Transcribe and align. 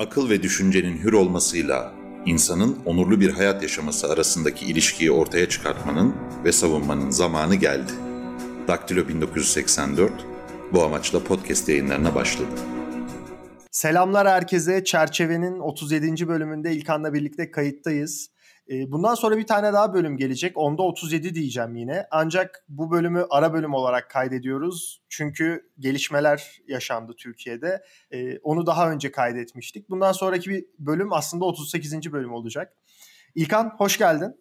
akıl 0.00 0.30
ve 0.30 0.42
düşüncenin 0.42 0.98
hür 0.98 1.12
olmasıyla 1.12 1.92
insanın 2.26 2.78
onurlu 2.84 3.20
bir 3.20 3.30
hayat 3.30 3.62
yaşaması 3.62 4.12
arasındaki 4.12 4.66
ilişkiyi 4.66 5.12
ortaya 5.12 5.48
çıkartmanın 5.48 6.14
ve 6.44 6.52
savunmanın 6.52 7.10
zamanı 7.10 7.54
geldi. 7.54 7.92
Daktilo 8.68 9.08
1984 9.08 10.12
bu 10.72 10.82
amaçla 10.82 11.24
podcast 11.24 11.68
yayınlarına 11.68 12.14
başladı. 12.14 12.48
Selamlar 13.70 14.28
herkese. 14.28 14.84
Çerçevenin 14.84 15.58
37. 15.58 16.28
bölümünde 16.28 16.72
İlkan'la 16.72 17.14
birlikte 17.14 17.50
kayıttayız. 17.50 18.30
Ee, 18.70 18.92
bundan 18.92 19.14
sonra 19.14 19.36
bir 19.36 19.46
tane 19.46 19.72
daha 19.72 19.94
bölüm 19.94 20.16
gelecek. 20.16 20.58
Onda 20.58 20.82
37 20.82 21.34
diyeceğim 21.34 21.76
yine. 21.76 22.06
Ancak 22.10 22.64
bu 22.68 22.90
bölümü 22.90 23.26
ara 23.30 23.52
bölüm 23.52 23.74
olarak 23.74 24.10
kaydediyoruz. 24.10 25.02
Çünkü 25.08 25.70
gelişmeler 25.78 26.60
yaşandı 26.68 27.12
Türkiye'de. 27.18 27.84
Ee, 28.10 28.38
onu 28.38 28.66
daha 28.66 28.90
önce 28.90 29.12
kaydetmiştik. 29.12 29.90
Bundan 29.90 30.12
sonraki 30.12 30.50
bir 30.50 30.64
bölüm 30.78 31.12
aslında 31.12 31.44
38. 31.44 32.12
bölüm 32.12 32.32
olacak. 32.32 32.72
İlkan 33.34 33.74
hoş 33.78 33.98
geldin. 33.98 34.34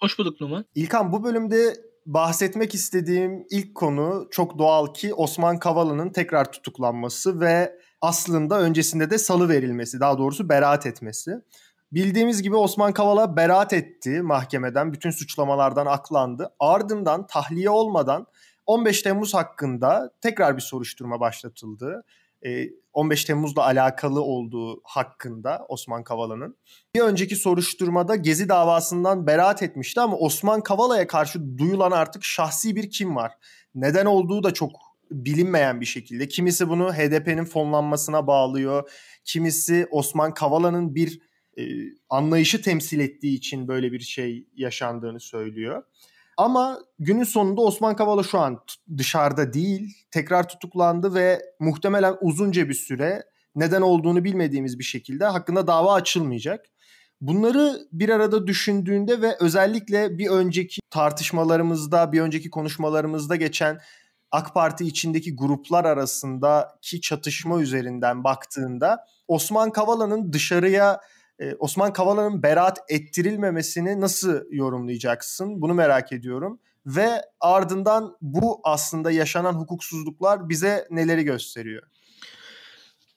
Hoş 0.00 0.18
bulduk 0.18 0.40
Numan. 0.40 0.64
İlkan 0.74 1.12
bu 1.12 1.24
bölümde 1.24 1.74
bahsetmek 2.06 2.74
istediğim 2.74 3.46
ilk 3.50 3.74
konu 3.74 4.28
çok 4.30 4.58
doğal 4.58 4.94
ki 4.94 5.14
Osman 5.14 5.58
Kavala'nın 5.58 6.10
tekrar 6.10 6.52
tutuklanması 6.52 7.40
ve 7.40 7.78
aslında 8.00 8.60
öncesinde 8.60 9.10
de 9.10 9.18
salı 9.18 9.48
verilmesi, 9.48 10.00
daha 10.00 10.18
doğrusu 10.18 10.48
beraat 10.48 10.86
etmesi. 10.86 11.30
Bildiğimiz 11.92 12.42
gibi 12.42 12.56
Osman 12.56 12.92
Kavala 12.92 13.36
beraat 13.36 13.72
etti 13.72 14.22
mahkemeden. 14.22 14.92
Bütün 14.92 15.10
suçlamalardan 15.10 15.86
aklandı. 15.86 16.54
Ardından 16.58 17.26
tahliye 17.26 17.70
olmadan 17.70 18.26
15 18.66 19.02
Temmuz 19.02 19.34
hakkında 19.34 20.10
tekrar 20.20 20.56
bir 20.56 20.62
soruşturma 20.62 21.20
başlatıldı. 21.20 22.04
15 22.92 23.24
ee, 23.24 23.26
Temmuz'la 23.26 23.64
alakalı 23.64 24.22
olduğu 24.22 24.80
hakkında 24.84 25.66
Osman 25.68 26.04
Kavala'nın. 26.04 26.56
Bir 26.94 27.00
önceki 27.00 27.36
soruşturmada 27.36 28.16
Gezi 28.16 28.48
davasından 28.48 29.26
beraat 29.26 29.62
etmişti 29.62 30.00
ama 30.00 30.16
Osman 30.16 30.60
Kavala'ya 30.60 31.06
karşı 31.06 31.58
duyulan 31.58 31.90
artık 31.90 32.24
şahsi 32.24 32.76
bir 32.76 32.90
kim 32.90 33.16
var. 33.16 33.32
Neden 33.74 34.06
olduğu 34.06 34.42
da 34.42 34.54
çok 34.54 34.70
bilinmeyen 35.10 35.80
bir 35.80 35.86
şekilde. 35.86 36.28
Kimisi 36.28 36.68
bunu 36.68 36.92
HDP'nin 36.92 37.44
fonlanmasına 37.44 38.26
bağlıyor. 38.26 38.90
Kimisi 39.24 39.86
Osman 39.90 40.34
Kavala'nın 40.34 40.94
bir 40.94 41.31
e, 41.58 41.62
anlayışı 42.10 42.62
temsil 42.62 43.00
ettiği 43.00 43.36
için 43.36 43.68
böyle 43.68 43.92
bir 43.92 44.00
şey 44.00 44.46
yaşandığını 44.56 45.20
söylüyor. 45.20 45.82
Ama 46.36 46.78
günün 46.98 47.24
sonunda 47.24 47.60
Osman 47.60 47.96
Kavala 47.96 48.22
şu 48.22 48.38
an 48.38 48.60
dışarıda 48.98 49.52
değil, 49.52 49.96
tekrar 50.10 50.48
tutuklandı 50.48 51.14
ve 51.14 51.42
muhtemelen 51.60 52.16
uzunca 52.20 52.68
bir 52.68 52.74
süre 52.74 53.22
neden 53.56 53.82
olduğunu 53.82 54.24
bilmediğimiz 54.24 54.78
bir 54.78 54.84
şekilde 54.84 55.24
hakkında 55.24 55.66
dava 55.66 55.94
açılmayacak. 55.94 56.66
Bunları 57.20 57.78
bir 57.92 58.08
arada 58.08 58.46
düşündüğünde 58.46 59.22
ve 59.22 59.36
özellikle 59.40 60.18
bir 60.18 60.28
önceki 60.28 60.80
tartışmalarımızda, 60.90 62.12
bir 62.12 62.20
önceki 62.20 62.50
konuşmalarımızda 62.50 63.36
geçen 63.36 63.80
AK 64.30 64.54
Parti 64.54 64.84
içindeki 64.84 65.36
gruplar 65.36 65.84
arasındaki 65.84 67.00
çatışma 67.00 67.60
üzerinden 67.60 68.24
baktığında 68.24 69.06
Osman 69.28 69.70
Kavala'nın 69.70 70.32
dışarıya 70.32 71.00
ee, 71.42 71.54
Osman 71.58 71.92
Kavala'nın 71.92 72.42
beraat 72.42 72.78
ettirilmemesini 72.88 74.00
nasıl 74.00 74.40
yorumlayacaksın? 74.50 75.62
Bunu 75.62 75.74
merak 75.74 76.12
ediyorum. 76.12 76.60
Ve 76.86 77.22
ardından 77.40 78.16
bu 78.20 78.60
aslında 78.64 79.10
yaşanan 79.10 79.52
hukuksuzluklar 79.52 80.48
bize 80.48 80.86
neleri 80.90 81.24
gösteriyor? 81.24 81.82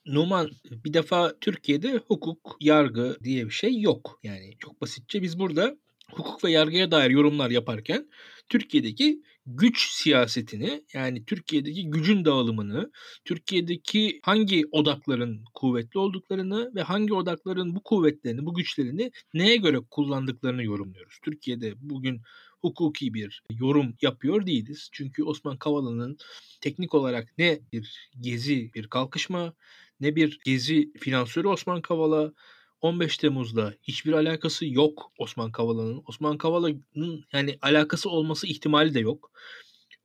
Numan 0.06 0.50
bir 0.86 0.94
defa 0.94 1.34
Türkiye'de 1.42 2.02
hukuk, 2.08 2.58
yargı 2.59 3.18
diye 3.23 3.46
bir 3.46 3.52
şey 3.52 3.81
yok. 3.81 4.20
Yani 4.23 4.53
çok 4.59 4.81
basitçe 4.81 5.22
biz 5.22 5.40
burada 5.40 5.76
hukuk 6.11 6.44
ve 6.44 6.52
yargıya 6.52 6.92
dair 6.92 7.09
yorumlar 7.09 7.50
yaparken 7.50 8.09
Türkiye'deki 8.50 9.22
güç 9.45 9.91
siyasetini 9.91 10.84
yani 10.94 11.25
Türkiye'deki 11.25 11.90
gücün 11.90 12.25
dağılımını, 12.25 12.91
Türkiye'deki 13.25 14.19
hangi 14.24 14.66
odakların 14.72 15.44
kuvvetli 15.53 16.00
olduklarını 16.00 16.75
ve 16.75 16.81
hangi 16.81 17.13
odakların 17.13 17.75
bu 17.75 17.84
kuvvetlerini, 17.84 18.46
bu 18.46 18.53
güçlerini 18.53 19.12
neye 19.34 19.56
göre 19.56 19.79
kullandıklarını 19.91 20.63
yorumluyoruz. 20.63 21.19
Türkiye'de 21.24 21.74
bugün 21.78 22.22
hukuki 22.62 23.13
bir 23.13 23.44
yorum 23.50 23.96
yapıyor 24.02 24.46
değiliz. 24.46 24.90
Çünkü 24.91 25.24
Osman 25.24 25.58
Kavala'nın 25.58 26.18
teknik 26.62 26.94
olarak 26.94 27.34
ne 27.38 27.59
bir 27.72 28.09
gezi, 28.22 28.74
bir 28.74 28.88
kalkışma, 28.88 29.53
ne 30.00 30.16
bir 30.16 30.40
gezi 30.46 30.94
finansörü 30.94 31.47
Osman 31.47 31.81
Kavala, 31.81 32.34
15 32.81 33.18
Temmuz'da 33.18 33.74
hiçbir 33.84 34.13
alakası 34.13 34.66
yok 34.66 35.12
Osman 35.18 35.52
Kavala'nın. 35.52 36.03
Osman 36.08 36.38
Kavala'nın 36.38 37.25
yani 37.34 37.58
alakası 37.62 38.09
olması 38.09 38.47
ihtimali 38.47 38.94
de 38.94 39.00
yok. 39.00 39.31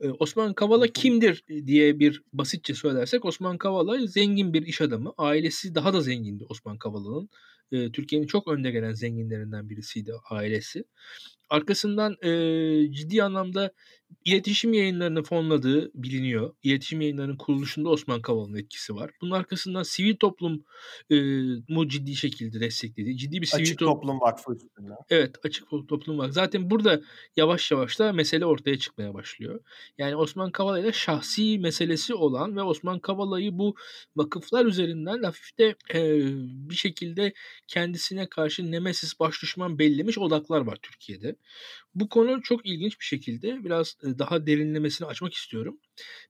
Ee, 0.00 0.08
Osman 0.08 0.54
Kavala 0.54 0.86
kimdir 0.86 1.44
diye 1.66 1.98
bir 1.98 2.22
basitçe 2.32 2.74
söylersek 2.74 3.24
Osman 3.24 3.58
Kavala 3.58 4.06
zengin 4.06 4.52
bir 4.52 4.66
iş 4.66 4.80
adamı. 4.80 5.12
Ailesi 5.18 5.74
daha 5.74 5.92
da 5.92 6.00
zengindi 6.00 6.44
Osman 6.48 6.78
Kavala'nın. 6.78 7.28
Ee, 7.72 7.92
Türkiye'nin 7.92 8.26
çok 8.26 8.48
önde 8.48 8.70
gelen 8.70 8.92
zenginlerinden 8.92 9.70
birisiydi 9.70 10.12
ailesi. 10.30 10.84
Arkasından 11.50 12.16
e, 12.22 12.92
ciddi 12.92 13.22
anlamda 13.22 13.72
iletişim 14.24 14.72
yayınlarını 14.72 15.22
fonladığı 15.22 15.90
biliniyor. 15.94 16.54
İletişim 16.62 17.00
yayınlarının 17.00 17.36
kuruluşunda 17.36 17.88
Osman 17.88 18.22
Kavala'nın 18.22 18.56
etkisi 18.56 18.94
var. 18.94 19.10
Bunun 19.20 19.30
arkasından 19.30 19.82
sivil 19.82 20.16
toplum 20.16 20.64
e, 21.10 21.16
mu 21.68 21.88
ciddi 21.88 22.16
şekilde 22.16 22.60
desteklediği, 22.60 23.16
ciddi 23.16 23.40
bir 23.40 23.46
sivil 23.46 23.62
açık 23.62 23.80
to- 23.80 23.84
toplum 23.84 24.20
vakfı 24.20 24.52
üstünde. 24.54 24.92
Evet, 25.10 25.36
açık 25.44 25.70
toplum 25.88 26.18
vakfı. 26.18 26.32
Zaten 26.32 26.70
burada 26.70 27.00
yavaş 27.36 27.70
yavaş 27.70 27.98
da 27.98 28.12
mesele 28.12 28.46
ortaya 28.46 28.78
çıkmaya 28.78 29.14
başlıyor. 29.14 29.60
Yani 29.98 30.16
Osman 30.16 30.50
Kavala 30.50 30.78
ile 30.78 30.92
şahsi 30.92 31.58
meselesi 31.58 32.14
olan 32.14 32.56
ve 32.56 32.62
Osman 32.62 32.98
Kavala'yı 32.98 33.58
bu 33.58 33.74
vakıflar 34.16 34.66
üzerinden 34.66 35.22
hafif 35.22 35.58
de 35.58 35.74
e, 35.94 36.20
bir 36.70 36.74
şekilde 36.74 37.32
kendisine 37.66 38.28
karşı 38.28 38.70
nemesis 38.70 39.20
baş 39.20 39.42
düşman 39.42 39.78
bellemiş 39.78 40.18
odaklar 40.18 40.60
var 40.60 40.78
Türkiye'de. 40.82 41.36
Bu 41.94 42.08
konu 42.08 42.42
çok 42.42 42.66
ilginç 42.66 43.00
bir 43.00 43.04
şekilde 43.04 43.64
biraz 43.64 43.96
daha 44.02 44.46
derinlemesini 44.46 45.08
açmak 45.08 45.34
istiyorum. 45.34 45.80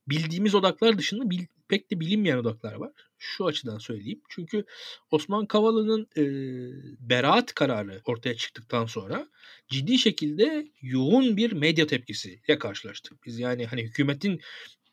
Bildiğimiz 0.07 0.55
odaklar 0.55 0.97
dışında 0.97 1.29
bil, 1.29 1.45
pek 1.67 1.91
de 1.91 1.99
bilinmeyen 1.99 2.37
odaklar 2.37 2.73
var. 2.73 2.91
Şu 3.17 3.45
açıdan 3.45 3.77
söyleyeyim. 3.77 4.21
Çünkü 4.29 4.65
Osman 5.11 5.45
Kavala'nın 5.45 6.07
e, 6.17 6.23
beraat 7.09 7.53
kararı 7.53 8.01
ortaya 8.05 8.35
çıktıktan 8.35 8.85
sonra 8.85 9.27
ciddi 9.67 9.97
şekilde 9.97 10.67
yoğun 10.81 11.37
bir 11.37 11.51
medya 11.51 11.87
tepkisiyle 11.87 12.57
karşılaştık. 12.59 13.25
Biz 13.25 13.39
yani 13.39 13.65
hani 13.65 13.83
hükümetin 13.83 14.41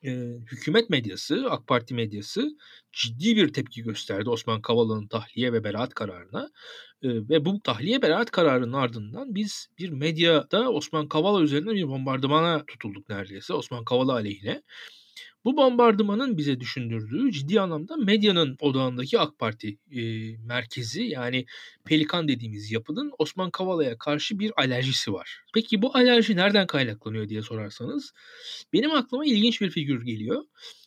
e, 0.05 0.11
hükümet 0.53 0.91
medyası, 0.91 1.47
AK 1.51 1.67
Parti 1.67 1.95
medyası 1.95 2.49
ciddi 2.93 3.37
bir 3.37 3.53
tepki 3.53 3.83
gösterdi 3.83 4.31
Osman 4.31 4.63
Kavala'nın 4.63 5.09
tahliye 5.09 5.53
ve 5.53 5.65
beraat 5.65 5.95
kararına. 5.95 6.51
E, 7.03 7.09
ve 7.09 7.45
bu 7.45 7.61
tahliye 7.63 8.03
beraat 8.03 8.31
kararının 8.31 8.73
ardından 8.73 9.35
biz 9.35 9.69
bir 9.79 9.91
medyada 9.91 10.71
Osman 10.73 11.09
Kavala 11.09 11.43
üzerine 11.43 11.75
bir 11.75 11.89
bombardımana 11.89 12.65
tutulduk 12.67 13.09
neredeyse 13.09 13.55
Osman 13.55 13.85
Kavala 13.85 14.13
aleyhine. 14.13 14.63
Bu 15.45 15.57
bombardımanın 15.57 16.39
bize 16.39 16.61
düşündürdüğü 16.61 17.33
ciddi 17.33 17.61
anlamda 17.61 17.97
medyanın 17.97 18.57
odağındaki 18.61 19.19
AK 19.19 19.39
Parti 19.39 19.79
e, 19.91 20.01
merkezi 20.39 21.03
yani 21.03 21.47
Pelikan 21.85 22.29
dediğimiz 22.29 22.73
yapının 22.73 23.13
Osman 23.19 23.51
Kavala'ya 23.51 23.99
karşı 23.99 24.39
bir 24.39 24.53
alerjisi 24.57 25.13
var. 25.13 25.41
Peki 25.55 25.83
bu 25.83 25.97
alerji 25.97 26.37
nereden 26.37 26.67
kaynaklanıyor 26.67 27.29
diye 27.29 27.43
sorarsanız 27.43 28.13
benim 28.73 28.91
aklıma 28.91 29.27
ilginç 29.27 29.61
bir 29.61 29.71
figür 29.71 30.05
geliyor. 30.05 30.45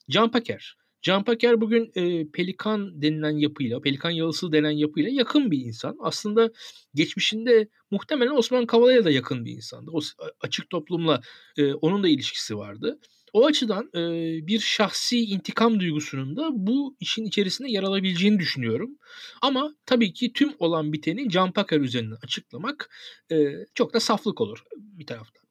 Can 0.09 0.31
Paker. 0.31 0.75
Can 1.01 1.23
Paker 1.23 1.61
bugün 1.61 1.91
e, 1.95 2.31
Pelikan 2.31 3.01
denilen 3.01 3.37
yapıyla, 3.37 3.81
Pelikan 3.81 4.09
yalısı 4.09 4.51
denen 4.51 4.71
yapıyla 4.71 5.09
yakın 5.09 5.51
bir 5.51 5.59
insan. 5.59 5.97
Aslında 5.99 6.51
geçmişinde 6.95 7.67
muhtemelen 7.91 8.35
Osman 8.35 8.65
Kavala'ya 8.65 9.05
da 9.05 9.11
yakın 9.11 9.45
bir 9.45 9.51
insandı. 9.51 9.91
O 9.93 9.99
açık 10.41 10.69
toplumla 10.69 11.21
e, 11.57 11.73
onun 11.73 12.03
da 12.03 12.07
ilişkisi 12.07 12.57
vardı. 12.57 12.99
O 13.33 13.45
açıdan 13.45 13.89
e, 13.95 14.01
bir 14.47 14.59
şahsi 14.59 15.19
intikam 15.19 15.79
duygusunun 15.79 16.35
da 16.35 16.49
bu 16.53 16.95
işin 16.99 17.25
içerisinde 17.25 17.71
yer 17.71 17.83
alabileceğini 17.83 18.39
düşünüyorum. 18.39 18.97
Ama 19.41 19.75
tabii 19.85 20.13
ki 20.13 20.33
tüm 20.33 20.53
olan 20.59 20.93
biteni 20.93 21.29
Can 21.29 21.51
Packer 21.51 21.79
üzerinden 21.79 22.17
açıklamak 22.23 22.89
e, 23.31 23.35
çok 23.73 23.93
da 23.93 23.99
saflık 23.99 24.41
olur 24.41 24.63
bir 24.77 25.05
taraftan. 25.05 25.41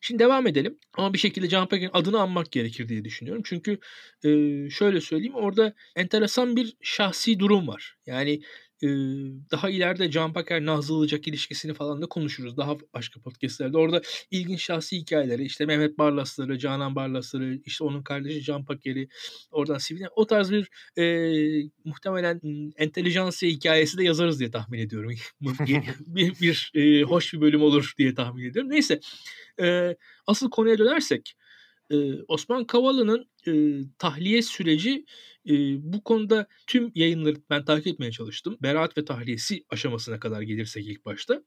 Şimdi 0.00 0.22
devam 0.22 0.46
edelim. 0.46 0.78
Ama 0.94 1.12
bir 1.12 1.18
şekilde 1.18 1.48
Can 1.48 1.68
Packer'in 1.68 1.90
adını 1.92 2.20
anmak 2.20 2.52
gerekir 2.52 2.88
diye 2.88 3.04
düşünüyorum. 3.04 3.42
Çünkü 3.46 3.78
e, 4.24 4.30
şöyle 4.70 5.00
söyleyeyim 5.00 5.34
orada 5.34 5.74
enteresan 5.96 6.56
bir 6.56 6.76
şahsi 6.82 7.38
durum 7.38 7.68
var. 7.68 7.96
Yani 8.06 8.40
daha 9.50 9.70
ileride 9.70 10.10
Can 10.10 10.32
Paker 10.32 10.66
Nazlı 10.66 10.98
Ilıcak 10.98 11.28
ilişkisini 11.28 11.74
falan 11.74 12.02
da 12.02 12.06
konuşuruz. 12.06 12.56
Daha 12.56 12.76
başka 12.94 13.20
podcastlerde. 13.20 13.78
Orada 13.78 14.02
ilginç 14.30 14.62
şahsi 14.62 14.96
hikayeleri 14.96 15.44
işte 15.44 15.66
Mehmet 15.66 15.98
Barlasları, 15.98 16.58
Canan 16.58 16.94
Barlasları, 16.94 17.60
işte 17.64 17.84
onun 17.84 18.02
kardeşi 18.02 18.42
Can 18.42 18.64
Paker'i 18.64 19.08
oradan 19.50 19.78
sivil 19.78 20.04
o 20.16 20.26
tarz 20.26 20.50
bir 20.50 20.70
e, 20.98 21.70
muhtemelen 21.84 22.40
entelijansiya 22.76 23.52
hikayesi 23.52 23.98
de 23.98 24.04
yazarız 24.04 24.40
diye 24.40 24.50
tahmin 24.50 24.78
ediyorum. 24.78 25.12
bir, 25.40 26.40
bir 26.40 26.72
e, 26.74 27.02
hoş 27.02 27.32
bir 27.34 27.40
bölüm 27.40 27.62
olur 27.62 27.94
diye 27.98 28.14
tahmin 28.14 28.44
ediyorum. 28.44 28.70
Neyse 28.70 29.00
e, 29.60 29.96
asıl 30.26 30.50
konuya 30.50 30.78
dönersek 30.78 31.36
Osman 32.28 32.64
Kavala'nın 32.64 33.28
e, 33.46 33.52
tahliye 33.98 34.42
süreci 34.42 35.04
e, 35.48 35.52
bu 35.92 36.04
konuda 36.04 36.46
tüm 36.66 36.92
yayınları 36.94 37.36
ben 37.50 37.64
takip 37.64 37.86
etmeye 37.86 38.12
çalıştım. 38.12 38.56
Beraat 38.62 38.98
ve 38.98 39.04
tahliyesi 39.04 39.64
aşamasına 39.70 40.20
kadar 40.20 40.42
gelirsek 40.42 40.86
ilk 40.86 41.04
başta. 41.04 41.42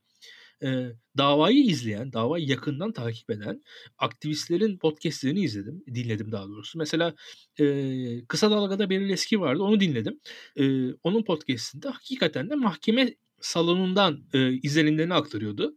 E, 0.63 0.91
davayı 1.17 1.63
izleyen, 1.65 2.13
davayı 2.13 2.47
yakından 2.47 2.91
takip 2.91 3.29
eden 3.29 3.61
aktivistlerin 3.97 4.77
podcastlerini 4.77 5.41
izledim, 5.43 5.83
dinledim 5.87 6.31
daha 6.31 6.47
doğrusu. 6.47 6.77
Mesela 6.79 7.13
e, 7.59 8.25
Kısa 8.27 8.51
Dalga'da 8.51 8.89
Beril 8.89 9.09
Eski 9.09 9.39
vardı, 9.39 9.63
onu 9.63 9.79
dinledim. 9.79 10.19
E, 10.59 10.93
onun 10.93 11.23
podcastinde 11.23 11.89
hakikaten 11.89 12.49
de 12.49 12.55
mahkeme 12.55 13.15
salonundan 13.41 14.23
e, 14.33 14.53
izlenimlerini 14.53 15.13
aktarıyordu. 15.13 15.75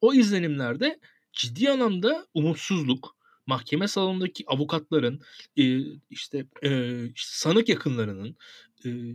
O 0.00 0.14
izlenimlerde 0.14 1.00
ciddi 1.32 1.70
anlamda 1.70 2.26
umutsuzluk, 2.34 3.16
mahkeme 3.46 3.88
salonundaki 3.88 4.44
avukatların 4.46 5.20
e, 5.56 5.78
işte, 6.10 6.46
e, 6.62 7.04
işte 7.04 7.30
sanık 7.32 7.68
yakınlarının 7.68 8.36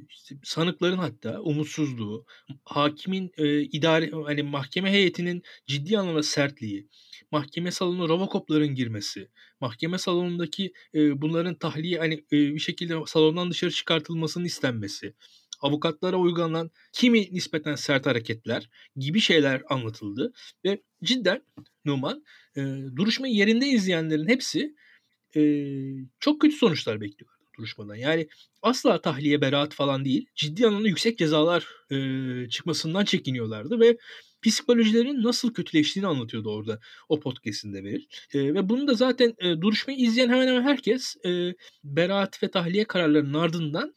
işte 0.09 0.35
sanıkların 0.43 0.97
hatta 0.97 1.41
umutsuzluğu, 1.41 2.25
hakimin 2.65 3.31
e, 3.37 3.61
idare 3.61 4.11
hani 4.25 4.43
mahkeme 4.43 4.91
heyetinin 4.91 5.43
ciddi 5.67 5.97
anlamda 5.97 6.23
sertliği, 6.23 6.87
mahkeme 7.31 7.71
salonuna 7.71 8.07
robokopların 8.07 8.75
girmesi, 8.75 9.29
mahkeme 9.61 9.97
salonundaki 9.97 10.73
e, 10.95 11.21
bunların 11.21 11.55
tahliye 11.55 11.99
hani 11.99 12.13
e, 12.13 12.31
bir 12.31 12.59
şekilde 12.59 12.95
salondan 13.05 13.51
dışarı 13.51 13.71
çıkartılmasının 13.71 14.45
istenmesi, 14.45 15.13
avukatlara 15.59 16.17
uygulanan 16.17 16.71
kimi 16.93 17.27
nispeten 17.31 17.75
sert 17.75 18.05
hareketler 18.05 18.69
gibi 18.95 19.19
şeyler 19.19 19.61
anlatıldı 19.69 20.33
ve 20.65 20.81
cidden 21.03 21.41
Numan 21.85 22.23
e, 22.55 22.61
duruşmayı 22.95 23.33
yerinde 23.33 23.67
izleyenlerin 23.67 24.27
hepsi 24.27 24.75
e, 25.35 25.41
çok 26.19 26.41
kötü 26.41 26.55
sonuçlar 26.55 27.01
bekliyor 27.01 27.37
duruşmadan. 27.57 27.95
Yani 27.95 28.27
asla 28.61 29.01
tahliye 29.01 29.41
beraat 29.41 29.73
falan 29.73 30.05
değil. 30.05 30.25
Ciddi 30.35 30.67
anlamda 30.67 30.87
yüksek 30.87 31.17
cezalar 31.17 31.67
e, 31.91 32.49
çıkmasından 32.49 33.05
çekiniyorlardı 33.05 33.79
ve 33.79 33.97
psikolojilerin 34.41 35.23
nasıl 35.23 35.53
kötüleştiğini 35.53 36.07
anlatıyordu 36.07 36.49
orada 36.49 36.79
o 37.09 37.19
podcastinde 37.19 37.83
verir. 37.83 38.07
E, 38.33 38.53
ve 38.53 38.69
bunu 38.69 38.87
da 38.87 38.93
zaten 38.93 39.33
e, 39.39 39.61
duruşmayı 39.61 39.99
izleyen 39.99 40.29
hemen 40.29 40.47
hemen 40.47 40.61
herkes 40.61 41.15
e, 41.25 41.55
beraat 41.83 42.43
ve 42.43 42.51
tahliye 42.51 42.85
kararlarının 42.85 43.33
ardından 43.33 43.95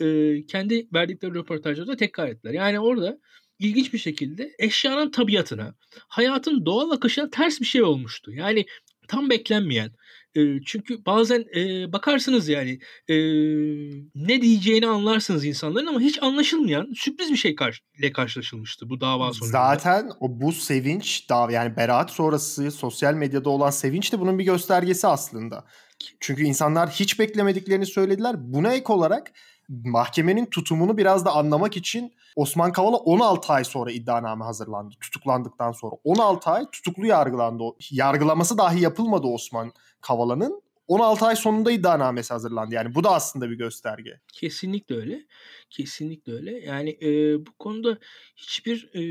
e, 0.00 0.46
kendi 0.46 0.88
verdikleri 0.94 1.34
röportajlarda 1.34 1.96
tekrar 1.96 2.28
ettiler. 2.28 2.52
Yani 2.52 2.80
orada 2.80 3.18
ilginç 3.58 3.92
bir 3.92 3.98
şekilde 3.98 4.50
eşyanın 4.58 5.10
tabiatına, 5.10 5.74
hayatın 6.08 6.66
doğal 6.66 6.90
akışına 6.90 7.30
ters 7.30 7.60
bir 7.60 7.66
şey 7.66 7.82
olmuştu. 7.82 8.32
Yani 8.32 8.66
tam 9.08 9.30
beklenmeyen. 9.30 9.90
E, 10.34 10.40
çünkü 10.66 11.04
bazen 11.06 11.44
e, 11.56 11.92
bakarsınız 11.92 12.48
yani 12.48 12.78
e, 13.08 13.14
ne 14.14 14.42
diyeceğini 14.42 14.86
anlarsınız 14.86 15.44
insanların 15.44 15.86
ama 15.86 16.00
hiç 16.00 16.22
anlaşılmayan 16.22 16.92
sürpriz 16.96 17.30
bir 17.30 17.36
şey 17.36 17.54
kar- 17.54 17.82
ile 17.98 18.12
karşılaşılmıştı 18.12 18.90
bu 18.90 19.00
dava 19.00 19.32
sonunda. 19.32 19.52
Zaten 19.52 20.10
o 20.20 20.40
bu 20.40 20.52
sevinç 20.52 21.28
dava 21.28 21.52
yani 21.52 21.76
beraat 21.76 22.10
sonrası 22.10 22.70
sosyal 22.70 23.14
medyada 23.14 23.50
olan 23.50 23.70
sevinç 23.70 24.12
de 24.12 24.20
bunun 24.20 24.38
bir 24.38 24.44
göstergesi 24.44 25.06
aslında. 25.06 25.64
Çünkü 26.20 26.42
insanlar 26.42 26.90
hiç 26.90 27.18
beklemediklerini 27.18 27.86
söylediler. 27.86 28.36
Buna 28.38 28.72
ek 28.74 28.92
olarak 28.92 29.32
mahkemenin 29.68 30.46
tutumunu 30.46 30.96
biraz 30.98 31.24
da 31.24 31.32
anlamak 31.32 31.76
için 31.76 32.14
Osman 32.36 32.72
Kavala 32.72 32.96
16 32.96 33.52
ay 33.52 33.64
sonra 33.64 33.92
iddianame 33.92 34.44
hazırlandı 34.44 34.94
tutuklandıktan 35.00 35.72
sonra. 35.72 35.94
16 36.04 36.50
ay 36.50 36.70
tutuklu 36.72 37.06
yargılandı. 37.06 37.64
Yargılaması 37.90 38.58
dahi 38.58 38.80
yapılmadı 38.80 39.26
Osman 39.26 39.72
Kavala'nın. 40.00 40.62
16 40.88 41.26
ay 41.26 41.36
sonunda 41.36 41.72
iddianamesi 41.72 42.32
hazırlandı. 42.32 42.74
Yani 42.74 42.94
bu 42.94 43.04
da 43.04 43.10
aslında 43.10 43.50
bir 43.50 43.58
gösterge. 43.58 44.20
Kesinlikle 44.32 44.94
öyle. 44.94 45.26
Kesinlikle 45.70 46.32
öyle. 46.32 46.60
Yani 46.60 46.98
e, 47.02 47.46
bu 47.46 47.50
konuda 47.58 47.98
hiçbir 48.36 48.90
e, 48.94 49.02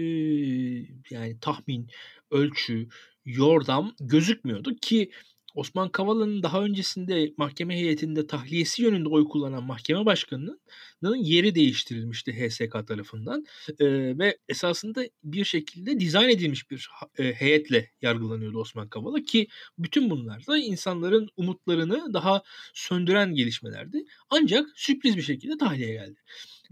yani 1.10 1.40
tahmin, 1.40 1.90
ölçü, 2.32 2.88
yordam 3.26 3.96
gözükmüyordu 4.00 4.76
ki 4.76 5.12
Osman 5.58 5.90
Kavala'nın 5.90 6.44
daha 6.44 6.64
öncesinde 6.64 7.34
mahkeme 7.38 7.76
heyetinde 7.76 8.28
tahliyesi 8.28 8.82
yönünde 8.82 9.10
oy 9.10 9.28
kullanan 9.28 9.64
mahkeme 9.64 10.06
başkanının 10.06 11.16
yeri 11.16 11.56
değiştirilmişti 11.56 12.34
HSK 12.34 12.88
tarafından 12.88 13.46
e, 13.80 13.86
ve 14.18 14.38
esasında 14.50 15.04
bir 15.24 15.46
şekilde 15.46 16.00
dizayn 16.00 16.30
edilmiş 16.30 16.72
bir 16.72 16.90
e, 17.20 17.34
heyetle 17.34 17.92
yargılanıyordu 18.02 18.60
Osman 18.60 18.90
Kavala 18.90 19.22
ki 19.22 19.48
bütün 19.78 20.10
bunlar 20.10 20.48
da 20.48 20.58
insanların 20.58 21.30
umutlarını 21.38 22.14
daha 22.14 22.44
söndüren 22.74 23.34
gelişmelerdi. 23.34 24.06
Ancak 24.30 24.68
sürpriz 24.76 25.18
bir 25.18 25.22
şekilde 25.22 25.58
tahliye 25.58 25.94
geldi. 25.94 26.20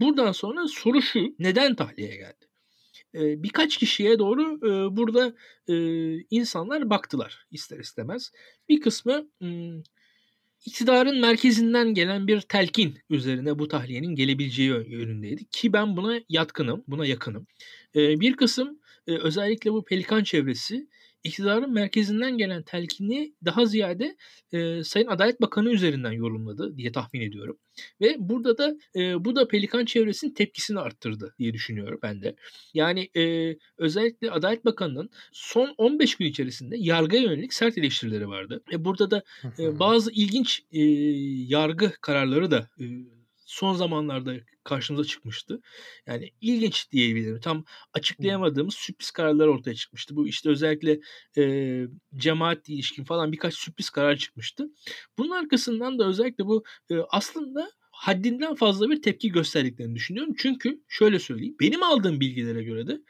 Buradan 0.00 0.32
sonra 0.32 0.68
soru 0.68 1.02
şu 1.02 1.34
neden 1.38 1.74
tahliye 1.74 2.16
geldi? 2.16 2.35
Birkaç 3.16 3.76
kişiye 3.76 4.18
doğru 4.18 4.60
burada 4.96 5.34
insanlar 6.30 6.90
baktılar 6.90 7.46
ister 7.50 7.78
istemez. 7.78 8.32
Bir 8.68 8.80
kısmı 8.80 9.28
iktidarın 10.66 11.20
merkezinden 11.20 11.94
gelen 11.94 12.26
bir 12.26 12.40
telkin 12.40 12.98
üzerine 13.10 13.58
bu 13.58 13.68
tahliyenin 13.68 14.14
gelebileceği 14.14 14.68
yönündeydi. 14.68 15.44
Ki 15.44 15.72
ben 15.72 15.96
buna 15.96 16.20
yatkınım, 16.28 16.84
buna 16.88 17.06
yakınım. 17.06 17.46
Bir 17.94 18.36
kısım 18.36 18.80
özellikle 19.06 19.72
bu 19.72 19.84
pelikan 19.84 20.24
çevresi 20.24 20.88
iktidarın 21.26 21.72
merkezinden 21.72 22.38
gelen 22.38 22.62
telkini 22.62 23.34
daha 23.44 23.66
ziyade 23.66 24.16
e, 24.52 24.84
Sayın 24.84 25.06
Adalet 25.06 25.40
Bakanı 25.40 25.70
üzerinden 25.70 26.12
yorumladı 26.12 26.76
diye 26.76 26.92
tahmin 26.92 27.20
ediyorum. 27.20 27.58
Ve 28.00 28.16
burada 28.18 28.58
da 28.58 28.76
e, 28.96 29.24
bu 29.24 29.36
da 29.36 29.48
Pelikan 29.48 29.84
çevresinin 29.84 30.34
tepkisini 30.34 30.80
arttırdı 30.80 31.34
diye 31.38 31.52
düşünüyorum 31.52 31.98
ben 32.02 32.22
de. 32.22 32.36
Yani 32.74 33.10
e, 33.16 33.56
özellikle 33.78 34.30
Adalet 34.30 34.64
Bakanı'nın 34.64 35.10
son 35.32 35.74
15 35.78 36.14
gün 36.14 36.26
içerisinde 36.26 36.76
yargıya 36.78 37.22
yönelik 37.22 37.54
sert 37.54 37.78
eleştirileri 37.78 38.28
vardı. 38.28 38.62
E, 38.72 38.84
burada 38.84 39.10
da 39.10 39.22
e, 39.58 39.78
bazı 39.78 40.10
ilginç 40.12 40.62
e, 40.72 40.82
yargı 41.48 41.92
kararları 42.00 42.50
da 42.50 42.68
e, 42.80 42.84
son 43.46 43.74
zamanlarda 43.74 44.34
karşımıza 44.66 45.04
çıkmıştı. 45.04 45.60
Yani 46.06 46.30
ilginç 46.40 46.92
diyebilirim. 46.92 47.40
Tam 47.40 47.64
açıklayamadığımız 47.92 48.74
sürpriz 48.74 49.10
kararlar 49.10 49.46
ortaya 49.46 49.74
çıkmıştı. 49.74 50.16
Bu 50.16 50.28
işte 50.28 50.50
özellikle 50.50 51.00
e, 51.38 51.84
cemaat 52.16 52.68
ilişkin 52.68 53.04
falan 53.04 53.32
birkaç 53.32 53.54
sürpriz 53.54 53.90
karar 53.90 54.16
çıkmıştı. 54.16 54.66
Bunun 55.18 55.30
arkasından 55.30 55.98
da 55.98 56.06
özellikle 56.06 56.46
bu 56.46 56.64
e, 56.90 56.94
aslında 57.10 57.70
haddinden 57.90 58.54
fazla 58.54 58.90
bir 58.90 59.02
tepki 59.02 59.32
gösterdiklerini 59.32 59.94
düşünüyorum. 59.94 60.34
Çünkü 60.38 60.80
şöyle 60.88 61.18
söyleyeyim. 61.18 61.56
Benim 61.60 61.82
aldığım 61.82 62.20
bilgilere 62.20 62.62
göre 62.64 62.86
de 62.86 63.00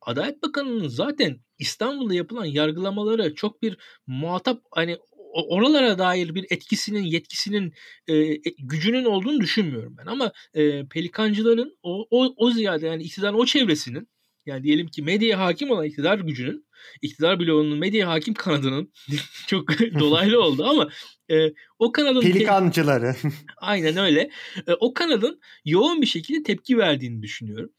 Adalet 0.00 0.42
Bakanı'nın 0.42 0.88
zaten 0.88 1.40
İstanbul'da 1.58 2.14
yapılan 2.14 2.44
yargılamalara 2.44 3.34
çok 3.34 3.62
bir 3.62 3.78
muhatap 4.06 4.62
hani 4.70 4.98
oralara 5.42 5.98
dair 5.98 6.34
bir 6.34 6.46
etkisinin, 6.50 7.02
yetkisinin, 7.02 7.72
e, 8.08 8.34
gücünün 8.58 9.04
olduğunu 9.04 9.40
düşünmüyorum 9.40 9.96
ben. 9.98 10.06
Ama 10.06 10.32
e, 10.54 10.86
pelikancıların 10.86 11.78
o, 11.82 12.06
o, 12.10 12.34
o 12.36 12.50
ziyade 12.50 12.86
yani 12.86 13.02
iktidarın 13.02 13.34
o 13.34 13.46
çevresinin 13.46 14.08
yani 14.46 14.62
diyelim 14.62 14.88
ki 14.88 15.02
medyaya 15.02 15.38
hakim 15.38 15.70
olan 15.70 15.84
iktidar 15.84 16.18
gücünün, 16.18 16.66
iktidar 17.02 17.40
bloğunun 17.40 17.78
medyaya 17.78 18.08
hakim 18.08 18.34
kanadının 18.34 18.92
çok 19.46 19.68
dolaylı 19.98 20.42
oldu 20.42 20.64
ama 20.64 20.88
e, 21.30 21.52
o 21.78 21.92
kanadın... 21.92 22.20
Pelikancıları. 22.20 23.14
Aynen 23.56 23.96
öyle. 23.96 24.30
E, 24.66 24.72
o 24.80 24.94
kanadın 24.94 25.40
yoğun 25.64 26.02
bir 26.02 26.06
şekilde 26.06 26.42
tepki 26.42 26.78
verdiğini 26.78 27.22
düşünüyorum. 27.22 27.70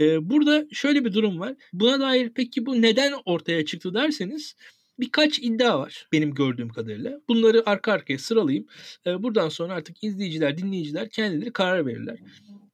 E, 0.00 0.30
burada 0.30 0.64
şöyle 0.72 1.04
bir 1.04 1.12
durum 1.12 1.40
var. 1.40 1.54
Buna 1.72 2.00
dair 2.00 2.30
peki 2.34 2.66
bu 2.66 2.82
neden 2.82 3.14
ortaya 3.24 3.64
çıktı 3.64 3.94
derseniz 3.94 4.56
birkaç 5.00 5.38
iddia 5.38 5.78
var 5.78 6.08
benim 6.12 6.34
gördüğüm 6.34 6.68
kadarıyla. 6.68 7.20
Bunları 7.28 7.62
arka 7.66 7.92
arkaya 7.92 8.18
sıralayayım. 8.18 8.66
E, 9.06 9.22
buradan 9.22 9.48
sonra 9.48 9.74
artık 9.74 10.04
izleyiciler, 10.04 10.58
dinleyiciler 10.58 11.10
kendileri 11.10 11.52
karar 11.52 11.86
verirler. 11.86 12.18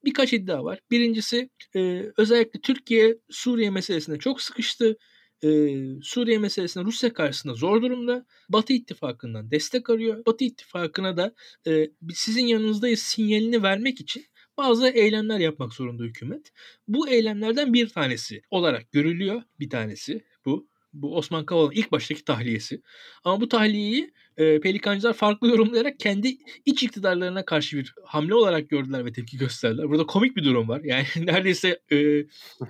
Birkaç 0.04 0.33
iddia 0.33 0.64
var. 0.64 0.80
Birincisi 0.90 1.50
e, 1.76 2.04
özellikle 2.16 2.61
Türkiye 2.61 3.18
Suriye 3.30 3.71
meselesinde 3.71 4.18
çok 4.18 4.42
sıkıştı. 4.42 4.97
Ee, 5.45 5.76
Suriye 6.02 6.38
meselesinde 6.38 6.85
Rusya 6.85 7.12
karşısında 7.12 7.54
zor 7.54 7.83
durumda. 7.83 8.26
Batı 8.49 8.73
ittifakından 8.73 9.50
destek 9.50 9.90
arıyor. 9.90 10.26
Batı 10.26 10.45
ittifakına 10.45 11.16
da 11.16 11.35
e, 11.66 11.90
sizin 12.14 12.47
yanınızdayız 12.47 13.00
sinyalini 13.00 13.62
vermek 13.62 14.00
için 14.00 14.25
bazı 14.56 14.88
eylemler 14.88 15.38
yapmak 15.38 15.73
zorunda 15.73 16.02
hükümet. 16.04 16.52
Bu 16.88 17.09
eylemlerden 17.09 17.73
bir 17.73 17.88
tanesi 17.88 18.42
olarak 18.50 18.92
görülüyor. 18.92 19.42
Bir 19.61 19.71
tanesi 19.71 20.25
bu. 20.45 20.68
Bu 21.03 21.17
Osman 21.17 21.47
Kavala'nın 21.47 21.73
ilk 21.75 21.93
baştaki 21.93 22.25
tahliyesi. 22.25 22.83
Ama 23.25 23.41
bu 23.41 23.49
tahliyeyi 23.49 24.12
e, 24.37 24.61
pelikancılar 24.61 25.12
farklı 25.12 25.49
yorumlayarak 25.49 26.00
kendi 26.00 26.37
iç 26.66 26.83
iktidarlarına 26.83 27.45
karşı 27.45 27.76
bir 27.76 27.95
hamle 28.05 28.35
olarak 28.35 28.69
gördüler 28.69 29.05
ve 29.05 29.12
tepki 29.12 29.38
gösterdiler. 29.38 29.88
Burada 29.88 30.07
komik 30.07 30.37
bir 30.37 30.45
durum 30.45 30.69
var. 30.69 30.81
Yani 30.85 31.07
neredeyse 31.26 31.81
e, 31.93 32.25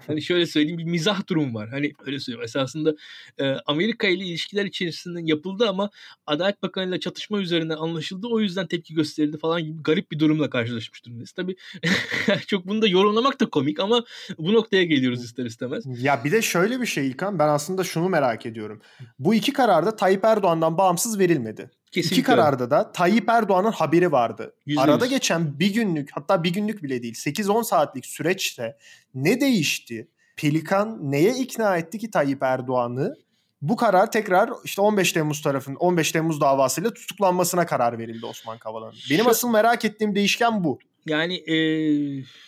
hani 0.06 0.22
şöyle 0.22 0.46
söyleyeyim 0.46 0.78
bir 0.78 0.84
mizah 0.84 1.26
durum 1.28 1.54
var. 1.54 1.68
Hani 1.68 1.92
öyle 2.06 2.20
söyleyeyim. 2.20 2.44
Esasında 2.44 2.94
e, 3.38 3.44
Amerika 3.66 4.08
ile 4.08 4.24
ilişkiler 4.24 4.64
içerisinde 4.64 5.20
yapıldı 5.24 5.68
ama 5.68 5.90
Adalet 6.26 6.62
Bakanı 6.62 6.88
ile 6.88 7.00
çatışma 7.00 7.38
üzerinden 7.38 7.76
anlaşıldı. 7.76 8.26
O 8.26 8.40
yüzden 8.40 8.66
tepki 8.66 8.94
gösterildi 8.94 9.38
falan 9.38 9.64
gibi 9.64 9.82
garip 9.82 10.10
bir 10.12 10.18
durumla 10.18 10.50
karşılaşmış 10.50 11.04
durumdayız. 11.04 11.32
Tabii 11.32 11.56
çok 12.46 12.66
bunu 12.66 12.82
da 12.82 12.86
yorumlamak 12.86 13.40
da 13.40 13.50
komik 13.50 13.80
ama 13.80 14.04
bu 14.38 14.52
noktaya 14.52 14.84
geliyoruz 14.84 15.24
ister 15.24 15.44
istemez. 15.44 15.84
Ya 16.02 16.24
bir 16.24 16.32
de 16.32 16.42
şöyle 16.42 16.80
bir 16.80 16.86
şey 16.86 17.06
İlkan 17.06 17.38
ben 17.38 17.48
aslında 17.48 17.84
şunu 17.84 18.08
merak 18.08 18.46
ediyorum. 18.46 18.80
Bu 19.18 19.34
iki 19.34 19.52
kararda 19.52 19.96
Tayyip 19.96 20.24
Erdoğan'dan 20.24 20.78
bağımsız 20.78 21.18
verilmedi. 21.18 21.55
Kesinlikle. 21.96 22.16
İki 22.16 22.26
kararda 22.26 22.70
da 22.70 22.92
Tayyip 22.92 23.28
Erdoğan'ın 23.28 23.72
haberi 23.72 24.12
vardı. 24.12 24.54
%100. 24.66 24.80
Arada 24.80 25.06
geçen 25.06 25.58
bir 25.58 25.74
günlük 25.74 26.10
hatta 26.12 26.44
bir 26.44 26.50
günlük 26.50 26.82
bile 26.82 27.02
değil 27.02 27.14
8-10 27.14 27.64
saatlik 27.64 28.06
süreçte 28.06 28.76
ne 29.14 29.40
değişti? 29.40 30.08
Pelikan 30.36 31.12
neye 31.12 31.34
ikna 31.34 31.76
etti 31.76 31.98
ki 31.98 32.10
Tayyip 32.10 32.42
Erdoğan'ı? 32.42 33.16
Bu 33.62 33.76
karar 33.76 34.10
tekrar 34.10 34.50
işte 34.64 34.80
15 34.80 35.12
Temmuz 35.12 35.42
tarafının 35.42 35.76
15 35.76 36.12
Temmuz 36.12 36.40
davasıyla 36.40 36.94
tutuklanmasına 36.94 37.66
karar 37.66 37.98
verildi 37.98 38.26
Osman 38.26 38.58
Kavala'nın. 38.58 38.94
Benim 39.10 39.24
Şu... 39.24 39.30
asıl 39.30 39.50
merak 39.50 39.84
ettiğim 39.84 40.14
değişken 40.14 40.64
bu. 40.64 40.78
Yani 41.06 41.34
e, 41.34 41.56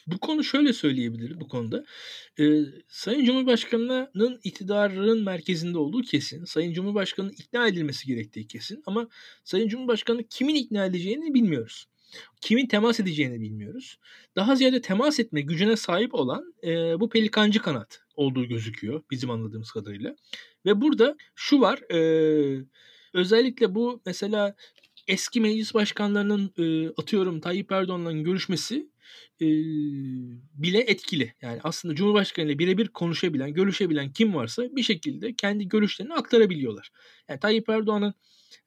bu 0.06 0.18
konu 0.18 0.44
şöyle 0.44 0.72
söyleyebilirim 0.72 1.40
bu 1.40 1.48
konuda. 1.48 1.84
E, 2.40 2.44
Sayın 2.88 3.24
Cumhurbaşkanı'nın 3.24 4.40
iktidarın 4.44 5.24
merkezinde 5.24 5.78
olduğu 5.78 6.02
kesin. 6.02 6.44
Sayın 6.44 6.72
Cumhurbaşkanı'nın 6.72 7.32
ikna 7.32 7.68
edilmesi 7.68 8.06
gerektiği 8.06 8.46
kesin. 8.46 8.82
Ama 8.86 9.08
Sayın 9.44 9.68
Cumhurbaşkanı 9.68 10.24
kimin 10.28 10.54
ikna 10.54 10.86
edeceğini 10.86 11.34
bilmiyoruz. 11.34 11.86
Kimin 12.40 12.66
temas 12.66 13.00
edeceğini 13.00 13.40
bilmiyoruz. 13.40 13.98
Daha 14.36 14.56
ziyade 14.56 14.80
temas 14.80 15.20
etme 15.20 15.40
gücüne 15.40 15.76
sahip 15.76 16.14
olan 16.14 16.54
e, 16.64 17.00
bu 17.00 17.08
pelikancı 17.08 17.62
kanat 17.62 18.00
olduğu 18.14 18.44
gözüküyor 18.44 19.02
bizim 19.10 19.30
anladığımız 19.30 19.70
kadarıyla. 19.70 20.16
Ve 20.66 20.80
burada 20.80 21.16
şu 21.34 21.60
var. 21.60 21.92
E, 21.92 21.98
özellikle 23.14 23.74
bu 23.74 24.02
mesela 24.06 24.54
eski 25.08 25.40
meclis 25.40 25.74
başkanlarının 25.74 26.52
e, 26.58 26.88
atıyorum 26.88 27.40
Tayyip 27.40 27.72
Erdoğan'la 27.72 28.12
görüşmesi 28.12 28.88
e, 29.40 29.46
bile 30.54 30.78
etkili. 30.78 31.34
Yani 31.42 31.60
aslında 31.64 31.94
Cumhurbaşkanı 31.94 32.46
ile 32.46 32.58
birebir 32.58 32.88
konuşabilen, 32.88 33.54
görüşebilen 33.54 34.12
kim 34.12 34.34
varsa 34.34 34.62
bir 34.76 34.82
şekilde 34.82 35.34
kendi 35.34 35.68
görüşlerini 35.68 36.14
aktarabiliyorlar. 36.14 36.90
Yani 37.28 37.40
Tayyip 37.40 37.68
Erdoğan'ın 37.68 38.14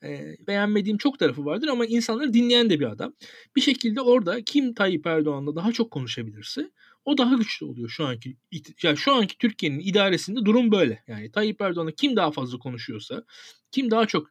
e, 0.04 0.36
beğenmediğim 0.48 0.98
çok 0.98 1.20
tarafı 1.20 1.46
vardır 1.46 1.68
ama 1.68 1.86
insanları 1.86 2.34
dinleyen 2.34 2.70
de 2.70 2.80
bir 2.80 2.86
adam. 2.86 3.14
Bir 3.56 3.62
şekilde 3.62 4.02
orada 4.02 4.44
kim 4.44 4.74
Tayyip 4.74 5.08
Erdoğan'la 5.08 5.56
daha 5.56 5.72
çok 5.72 5.92
konuşabilirse 5.92 6.72
o 7.06 7.18
daha 7.18 7.36
güçlü 7.36 7.66
oluyor 7.66 7.90
şu 7.90 8.06
anki 8.06 8.38
yani 8.84 8.98
şu 8.98 9.14
anki 9.14 9.38
Türkiye'nin 9.38 9.80
idaresinde 9.80 10.46
durum 10.46 10.72
böyle. 10.72 11.04
Yani 11.08 11.32
Tayyip 11.32 11.62
Erdoğan'la 11.62 11.92
kim 11.92 12.16
daha 12.16 12.32
fazla 12.32 12.58
konuşuyorsa, 12.58 13.24
kim 13.72 13.92
daha 13.92 14.06
çok 14.06 14.28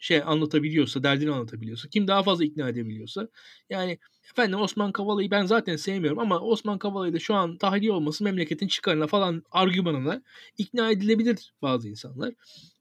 şey 0.00 0.22
anlatabiliyorsa, 0.24 1.02
derdini 1.02 1.30
anlatabiliyorsa, 1.30 1.88
kim 1.88 2.08
daha 2.08 2.22
fazla 2.22 2.44
ikna 2.44 2.68
edebiliyorsa. 2.68 3.28
Yani 3.70 3.98
efendim 4.30 4.60
Osman 4.60 4.92
Kavala'yı 4.92 5.30
ben 5.30 5.46
zaten 5.46 5.76
sevmiyorum 5.76 6.18
ama 6.18 6.40
Osman 6.40 6.78
Kavala'yı 6.78 7.12
da 7.12 7.18
şu 7.18 7.34
an 7.34 7.56
tahliye 7.56 7.92
olması 7.92 8.24
memleketin 8.24 8.68
çıkarına 8.68 9.06
falan 9.06 9.42
argümanına 9.50 10.22
ikna 10.58 10.90
edilebilir 10.90 11.52
bazı 11.62 11.88
insanlar. 11.88 12.34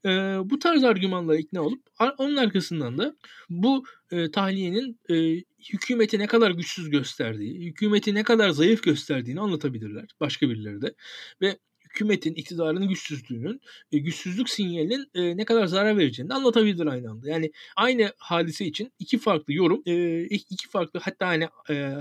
E, 0.06 0.10
bu 0.50 0.60
tarz 0.60 0.84
argümanlara 0.84 1.38
ikna 1.38 1.62
olup 1.62 1.82
onun 2.18 2.38
arkasından 2.38 2.98
da 2.98 3.16
bu 3.50 3.84
e, 4.12 4.32
tahliyenin 4.32 5.00
e, 5.10 5.44
hükümeti 5.74 6.20
ne 6.20 6.28
kadar 6.28 6.52
güçsüz 6.52 6.90
gösterdiği, 6.90 7.66
hükümeti 7.66 8.14
ne 8.14 8.24
kadar 8.24 8.50
zayıf 8.50 8.84
gösterdiğini 8.84 9.40
anlatabilirler 9.40 10.06
başka 10.20 10.50
birileri 10.50 10.82
de. 10.82 10.96
Ve 11.42 11.58
hükümetin, 11.98 12.34
iktidarının 12.34 12.88
güçsüzlüğünün, 12.88 13.62
e, 13.92 13.98
güçsüzlük 13.98 14.50
sinyalinin 14.50 15.08
e, 15.16 15.38
ne 15.38 15.46
kadar 15.46 15.66
zarar 15.66 15.98
vereceğini 15.98 16.34
anlatabilir 16.34 16.86
aynı 16.86 17.10
anda. 17.10 17.30
Yani 17.30 17.52
aynı 17.76 18.14
hadise 18.18 18.66
için 18.66 18.92
iki 19.00 19.18
farklı 19.18 19.54
yorum, 19.54 19.82
e, 19.86 20.24
iki 20.24 20.70
farklı 20.70 21.00
hatta 21.00 21.28
hani 21.28 21.48
e, 21.70 21.94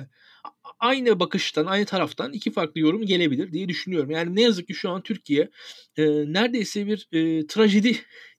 aynı 0.79 1.21
bakıştan, 1.21 1.67
aynı 1.67 1.85
taraftan 1.85 2.33
iki 2.33 2.53
farklı 2.53 2.81
yorum 2.81 3.07
gelebilir 3.07 3.53
diye 3.53 3.69
düşünüyorum. 3.69 4.11
Yani 4.11 4.37
ne 4.37 4.43
yazık 4.43 4.69
ki 4.69 4.75
şu 4.75 4.91
an 4.91 5.03
Türkiye 5.03 5.50
e, 5.97 6.05
neredeyse 6.07 6.87
bir 6.87 7.09
e, 7.12 7.47
trajedi 7.47 7.97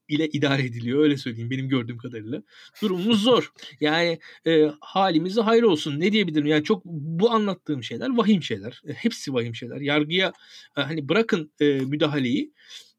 ile 0.08 0.28
idare 0.28 0.64
ediliyor 0.64 1.02
öyle 1.02 1.16
söyleyeyim 1.16 1.50
benim 1.50 1.68
gördüğüm 1.68 1.98
kadarıyla. 1.98 2.42
Durumumuz 2.82 3.22
zor. 3.22 3.52
Yani 3.80 4.18
e, 4.46 4.70
halimize 4.80 5.40
hayır 5.40 5.62
olsun. 5.62 6.00
Ne 6.00 6.12
diyebilirim? 6.12 6.46
Yani 6.46 6.64
çok 6.64 6.84
bu 6.84 7.30
anlattığım 7.30 7.82
şeyler 7.82 8.16
vahim 8.16 8.42
şeyler. 8.42 8.82
E, 8.88 8.92
hepsi 8.92 9.34
vahim 9.34 9.54
şeyler. 9.54 9.80
Yargıya 9.80 10.32
e, 10.76 10.80
hani 10.80 11.08
bırakın 11.08 11.52
e, 11.60 11.64
müdahaleyi 11.64 12.52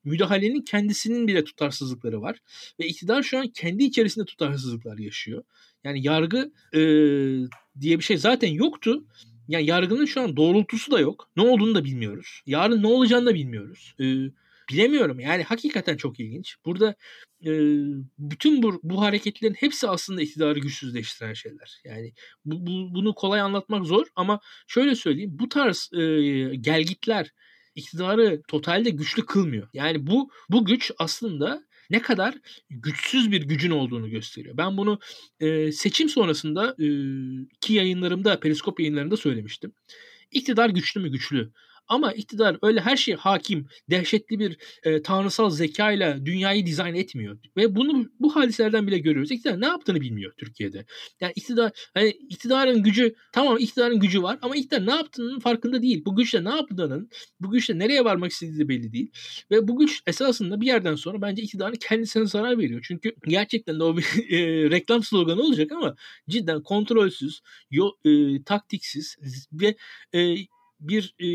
müdahalenin 0.04 0.62
kendisinin 0.62 1.28
bile 1.28 1.44
tutarsızlıkları 1.44 2.22
var. 2.22 2.40
Ve 2.80 2.88
iktidar 2.88 3.24
şu 3.24 3.40
an 3.40 3.48
kendi 3.48 3.84
içerisinde 3.84 4.26
tutarsızlıklar 4.26 4.98
yaşıyor. 4.98 5.44
Yani 5.84 6.08
yargı 6.08 6.52
e, 6.74 6.80
diye 7.82 8.00
bir 8.00 8.04
şey 8.04 8.18
zaten 8.18 8.48
yoktu. 8.48 9.06
Yani 9.48 9.66
yargının 9.66 10.06
şu 10.06 10.22
an 10.22 10.38
doğrultusu 10.38 10.92
da 10.92 11.00
yok. 11.00 11.30
Ne 11.38 11.44
olduğunu 11.44 11.76
da 11.76 11.84
bilmiyoruz. 11.84 12.42
Yarın 12.46 12.84
ne 12.84 12.88
olacağını 12.88 13.26
da 13.26 13.34
bilmiyoruz. 13.34 13.96
E, 14.00 14.06
bilemiyorum. 14.70 15.20
Yani 15.20 15.44
hakikaten 15.44 15.98
çok 15.98 16.20
ilginç. 16.20 16.56
Burada 16.66 16.96
e, 17.46 17.52
bütün 18.18 18.64
bu, 18.64 18.80
bu 18.84 19.02
hareketlerin 19.02 19.54
hepsi 19.54 19.88
aslında 19.88 20.22
iktidarı 20.22 20.60
güçsüzleştiren 20.60 21.34
şeyler. 21.34 21.82
Yani 21.86 22.14
bu, 22.46 22.68
bu, 22.68 22.96
bunu 22.96 23.16
kolay 23.16 23.42
anlatmak 23.42 23.86
zor 23.86 24.08
ama 24.16 24.40
şöyle 24.68 24.96
söyleyeyim. 24.96 25.32
Bu 25.34 25.50
tarz 25.50 25.90
e, 25.94 26.00
gelgitler 26.56 27.32
iktidarı 27.76 28.42
totalde 28.48 28.90
güçlü 28.90 29.26
kılmıyor. 29.26 29.68
Yani 29.74 30.08
bu 30.08 30.30
bu 30.50 30.66
güç 30.66 30.92
aslında 30.98 31.64
ne 31.90 32.02
kadar 32.02 32.36
güçsüz 32.70 33.32
bir 33.32 33.42
gücün 33.42 33.72
olduğunu 33.72 34.10
gösteriyor. 34.10 34.58
Ben 34.58 34.78
bunu 34.78 35.00
e, 35.40 35.72
seçim 35.72 36.10
sonrasında 36.10 36.76
e, 36.80 36.88
ki 37.62 37.74
yayınlarımda, 37.74 38.40
periskop 38.40 38.80
yayınlarında 38.80 39.18
söylemiştim. 39.18 39.74
İktidar 40.32 40.70
güçlü 40.70 41.02
mü 41.02 41.10
güçlü? 41.10 41.52
Ama 41.90 42.14
iktidar 42.14 42.58
öyle 42.62 42.82
her 42.82 42.98
şey 42.98 43.16
hakim, 43.16 43.68
dehşetli 43.90 44.40
bir 44.40 44.58
e, 44.84 45.02
tanrısal 45.02 45.50
zekayla 45.50 46.26
dünyayı 46.26 46.66
dizayn 46.66 46.96
etmiyor. 46.96 47.38
Ve 47.58 47.76
bunu 47.76 48.10
bu 48.20 48.36
hadiselerden 48.36 48.88
bile 48.88 48.98
görüyoruz. 48.98 49.32
İktidar 49.32 49.62
ne 49.62 49.66
yaptığını 49.66 50.02
bilmiyor 50.02 50.34
Türkiye'de. 50.38 50.86
Yani 51.22 51.34
iktidar 51.36 51.72
hani 51.94 52.10
iktidarın 52.10 52.84
gücü 52.84 53.16
tamam 53.32 53.58
iktidarın 53.60 54.00
gücü 54.00 54.24
var 54.24 54.40
ama 54.42 54.56
iktidar 54.56 54.86
ne 54.86 54.92
yaptığının 54.92 55.40
farkında 55.40 55.82
değil. 55.82 56.06
Bu 56.06 56.16
güçle 56.16 56.44
ne 56.44 56.50
yaptığının, 56.50 57.10
bu 57.40 57.52
güçle 57.52 57.80
nereye 57.80 58.06
varmak 58.06 58.32
istediği 58.32 58.60
de 58.60 58.70
belli 58.70 58.94
değil. 58.94 59.12
Ve 59.52 59.68
bu 59.68 59.80
güç 59.80 60.02
esasında 60.08 60.62
bir 60.62 60.68
yerden 60.68 60.96
sonra 60.96 61.22
bence 61.22 61.42
iktidarın 61.42 61.76
kendisine 61.76 62.26
zarar 62.26 62.58
veriyor. 62.58 62.82
Çünkü 62.88 63.16
gerçekten 63.28 63.80
de 63.80 63.84
o 63.84 63.98
bir 63.98 64.04
e, 64.30 64.70
reklam 64.70 65.04
sloganı 65.04 65.42
olacak 65.42 65.72
ama 65.72 65.96
cidden 66.30 66.64
kontrolsüz, 66.64 67.42
yo, 67.72 67.92
e, 68.06 68.44
taktiksiz 68.44 69.18
ve 69.54 69.76
e, 70.14 70.36
bir 70.80 71.16
e, 71.20 71.28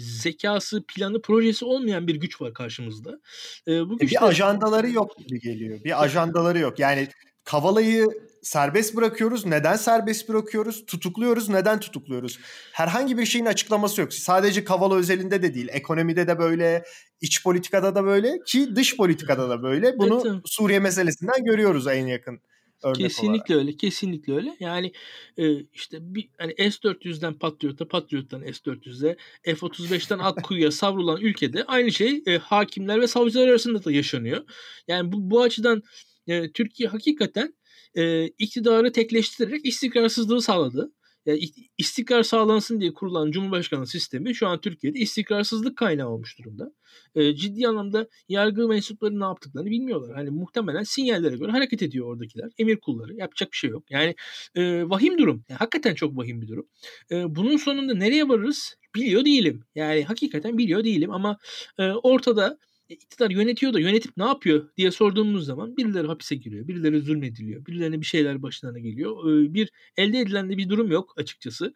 zekası, 0.00 0.84
planı, 0.88 1.22
projesi 1.22 1.64
olmayan 1.64 2.06
bir 2.06 2.14
güç 2.14 2.40
var 2.40 2.54
karşımızda. 2.54 3.20
E, 3.68 3.88
bu 3.88 3.98
güçler... 3.98 4.22
Bir 4.22 4.26
ajandaları 4.26 4.90
yok 4.90 5.18
gibi 5.18 5.40
geliyor. 5.40 5.84
Bir 5.84 6.02
ajandaları 6.02 6.58
yok. 6.58 6.78
Yani 6.78 7.08
Kavala'yı 7.44 8.06
serbest 8.42 8.96
bırakıyoruz. 8.96 9.46
Neden 9.46 9.76
serbest 9.76 10.28
bırakıyoruz? 10.28 10.86
Tutukluyoruz. 10.86 11.48
Neden 11.48 11.80
tutukluyoruz? 11.80 12.38
Herhangi 12.72 13.18
bir 13.18 13.26
şeyin 13.26 13.46
açıklaması 13.46 14.00
yok. 14.00 14.14
Sadece 14.14 14.64
Kavala 14.64 14.94
özelinde 14.94 15.42
de 15.42 15.54
değil. 15.54 15.68
Ekonomide 15.70 16.26
de 16.26 16.38
böyle, 16.38 16.84
iç 17.20 17.42
politikada 17.42 17.94
da 17.94 18.04
böyle 18.04 18.38
ki 18.46 18.76
dış 18.76 18.96
politikada 18.96 19.48
da 19.48 19.62
böyle. 19.62 19.98
Bunu 19.98 20.22
evet, 20.26 20.40
Suriye 20.44 20.78
meselesinden 20.78 21.44
görüyoruz 21.44 21.86
en 21.86 22.06
yakın 22.06 22.40
örnek 22.84 22.96
kesinlikle 22.96 23.54
olarak. 23.54 23.66
öyle. 23.68 23.76
Kesinlikle 23.76 24.34
öyle. 24.34 24.56
Yani 24.60 24.92
e, 25.38 25.54
işte 25.74 25.98
bir 26.00 26.28
hani 26.38 26.52
S400'den 26.52 27.34
Patriot'a, 27.34 27.88
Patriot'tan 27.88 28.42
S400'e, 28.42 29.16
F-35'ten 29.54 30.18
Akkuyu'ya 30.18 30.70
savrulan 30.70 31.20
ülkede 31.20 31.64
aynı 31.64 31.92
şey 31.92 32.22
e, 32.26 32.38
hakimler 32.38 33.00
ve 33.00 33.06
savcılar 33.06 33.48
arasında 33.48 33.84
da 33.84 33.92
yaşanıyor. 33.92 34.44
Yani 34.88 35.12
bu, 35.12 35.30
bu 35.30 35.42
açıdan 35.42 35.82
e, 36.26 36.52
Türkiye 36.52 36.88
hakikaten 36.88 37.54
e, 37.94 38.26
iktidarı 38.26 38.92
tekleştirerek 38.92 39.66
istikrarsızlığı 39.66 40.42
sağladı. 40.42 40.92
Yani 41.26 41.40
istikrar 41.78 42.22
sağlansın 42.22 42.80
diye 42.80 42.92
kurulan 42.92 43.30
Cumhurbaşkanlığı 43.30 43.86
sistemi 43.86 44.34
şu 44.34 44.48
an 44.48 44.60
Türkiye'de 44.60 44.98
istikrarsızlık 44.98 45.76
kaynağı 45.76 46.08
olmuş 46.08 46.38
durumda. 46.38 46.72
E, 47.14 47.34
ciddi 47.34 47.68
anlamda 47.68 48.08
yargı 48.28 48.68
mensupları 48.68 49.20
ne 49.20 49.24
yaptıklarını 49.24 49.70
bilmiyorlar. 49.70 50.14
Hani 50.14 50.30
muhtemelen 50.30 50.82
sinyallere 50.82 51.36
göre 51.36 51.50
hareket 51.50 51.82
ediyor 51.82 52.06
oradakiler. 52.06 52.50
Emir 52.58 52.76
kulları. 52.76 53.14
Yapacak 53.14 53.52
bir 53.52 53.56
şey 53.56 53.70
yok. 53.70 53.90
Yani 53.90 54.14
e, 54.54 54.90
vahim 54.90 55.18
durum. 55.18 55.44
Yani, 55.48 55.58
hakikaten 55.58 55.94
çok 55.94 56.16
vahim 56.16 56.42
bir 56.42 56.48
durum. 56.48 56.66
E, 57.10 57.36
bunun 57.36 57.56
sonunda 57.56 57.94
nereye 57.94 58.28
varırız? 58.28 58.76
Biliyor 58.94 59.24
değilim. 59.24 59.64
Yani 59.74 60.04
hakikaten 60.04 60.58
biliyor 60.58 60.84
değilim 60.84 61.10
ama 61.10 61.38
e, 61.78 61.82
ortada 61.90 62.58
iktidar 62.88 63.30
yönetiyor 63.30 63.72
da 63.72 63.80
yönetip 63.80 64.16
ne 64.16 64.24
yapıyor 64.24 64.68
diye 64.76 64.90
sorduğumuz 64.90 65.46
zaman 65.46 65.76
birileri 65.76 66.06
hapise 66.06 66.34
giriyor, 66.36 66.68
birileri 66.68 67.00
zulmediliyor, 67.00 67.66
birilerine 67.66 68.00
bir 68.00 68.06
şeyler 68.06 68.42
başlarına 68.42 68.78
geliyor. 68.78 69.24
Bir 69.54 69.70
elde 69.96 70.18
edilen 70.18 70.50
de 70.50 70.56
bir 70.56 70.68
durum 70.68 70.90
yok 70.92 71.14
açıkçası. 71.16 71.74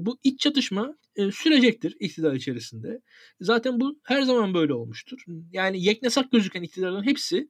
Bu 0.00 0.18
iç 0.24 0.40
çatışma 0.40 0.94
sürecektir 1.32 1.96
iktidar 2.00 2.32
içerisinde. 2.32 3.00
Zaten 3.40 3.80
bu 3.80 4.00
her 4.04 4.22
zaman 4.22 4.54
böyle 4.54 4.74
olmuştur. 4.74 5.24
Yani 5.52 5.84
yeknesak 5.84 6.32
gözüken 6.32 6.62
iktidarların 6.62 7.06
hepsi 7.06 7.48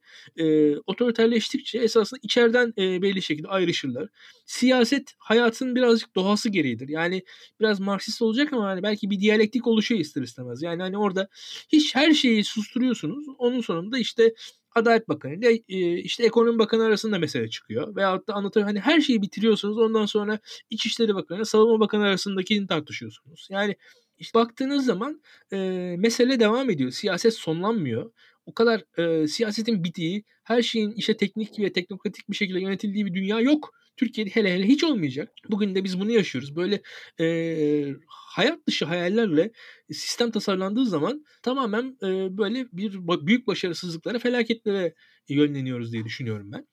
otoriterleştikçe 0.86 1.78
esasında 1.78 2.20
içeriden 2.22 2.72
belli 2.76 3.22
şekilde 3.22 3.48
ayrışırlar. 3.48 4.08
Siyaset 4.46 5.14
hayatın 5.18 5.74
birazcık 5.74 6.16
doğası 6.16 6.48
gereğidir. 6.48 6.88
Yani 6.88 7.22
biraz 7.60 7.80
Marksist 7.80 8.22
olacak 8.22 8.52
ama 8.52 8.64
hani 8.64 8.82
belki 8.82 9.10
bir 9.10 9.20
diyalektik 9.20 9.66
oluşuyor 9.66 10.00
ister 10.00 10.22
istemez. 10.22 10.62
Yani 10.62 10.82
hani 10.82 10.98
orada 10.98 11.28
hiç 11.68 11.94
her 11.94 12.12
şeyi 12.12 12.44
susturuyorsunuz. 12.44 13.26
Onun 13.38 13.60
sonunda 13.60 13.98
işte 13.98 14.34
Adalet 14.74 15.08
Bakanı 15.08 15.34
ile 15.34 15.58
işte 16.00 16.24
Ekonomi 16.24 16.58
Bakanı 16.58 16.84
arasında 16.84 17.18
mesele 17.18 17.50
çıkıyor. 17.50 17.96
Veyahut 17.96 18.28
da 18.28 18.34
anlatıyor 18.34 18.66
hani 18.66 18.80
her 18.80 19.00
şeyi 19.00 19.22
bitiriyorsunuz. 19.22 19.78
Ondan 19.78 20.06
sonra 20.06 20.38
İçişleri 20.70 21.14
Bakanı, 21.14 21.46
Savunma 21.46 21.80
Bakanı 21.80 22.02
arasındaki 22.02 22.66
tartışıyorsunuz. 22.66 23.48
Yani 23.50 23.76
işte 24.18 24.38
baktığınız 24.38 24.84
zaman 24.84 25.22
e, 25.52 25.56
mesele 25.98 26.40
devam 26.40 26.70
ediyor. 26.70 26.90
Siyaset 26.90 27.34
sonlanmıyor. 27.34 28.12
O 28.46 28.54
kadar 28.54 28.84
e, 28.98 29.28
siyasetin 29.28 29.84
bittiği, 29.84 30.24
her 30.44 30.62
şeyin 30.62 30.92
işte 30.92 31.16
teknik 31.16 31.58
ve 31.58 31.72
teknokratik 31.72 32.30
bir 32.30 32.36
şekilde 32.36 32.60
yönetildiği 32.60 33.06
bir 33.06 33.14
dünya 33.14 33.40
yok. 33.40 33.74
Türkiye'de 33.96 34.30
hele 34.30 34.54
hele 34.54 34.68
hiç 34.68 34.84
olmayacak. 34.84 35.32
Bugün 35.48 35.74
de 35.74 35.84
biz 35.84 36.00
bunu 36.00 36.10
yaşıyoruz. 36.10 36.56
Böyle 36.56 36.82
e, 37.20 37.94
hayat 38.06 38.66
dışı 38.66 38.84
hayallerle 38.84 39.52
sistem 39.90 40.30
tasarlandığı 40.30 40.86
zaman 40.86 41.24
tamamen 41.42 41.96
e, 42.02 42.38
böyle 42.38 42.66
bir 42.72 42.98
büyük 43.26 43.46
başarısızlıklara, 43.46 44.18
felaketlere 44.18 44.94
yönleniyoruz 45.28 45.92
diye 45.92 46.04
düşünüyorum 46.04 46.52
ben. 46.52 46.66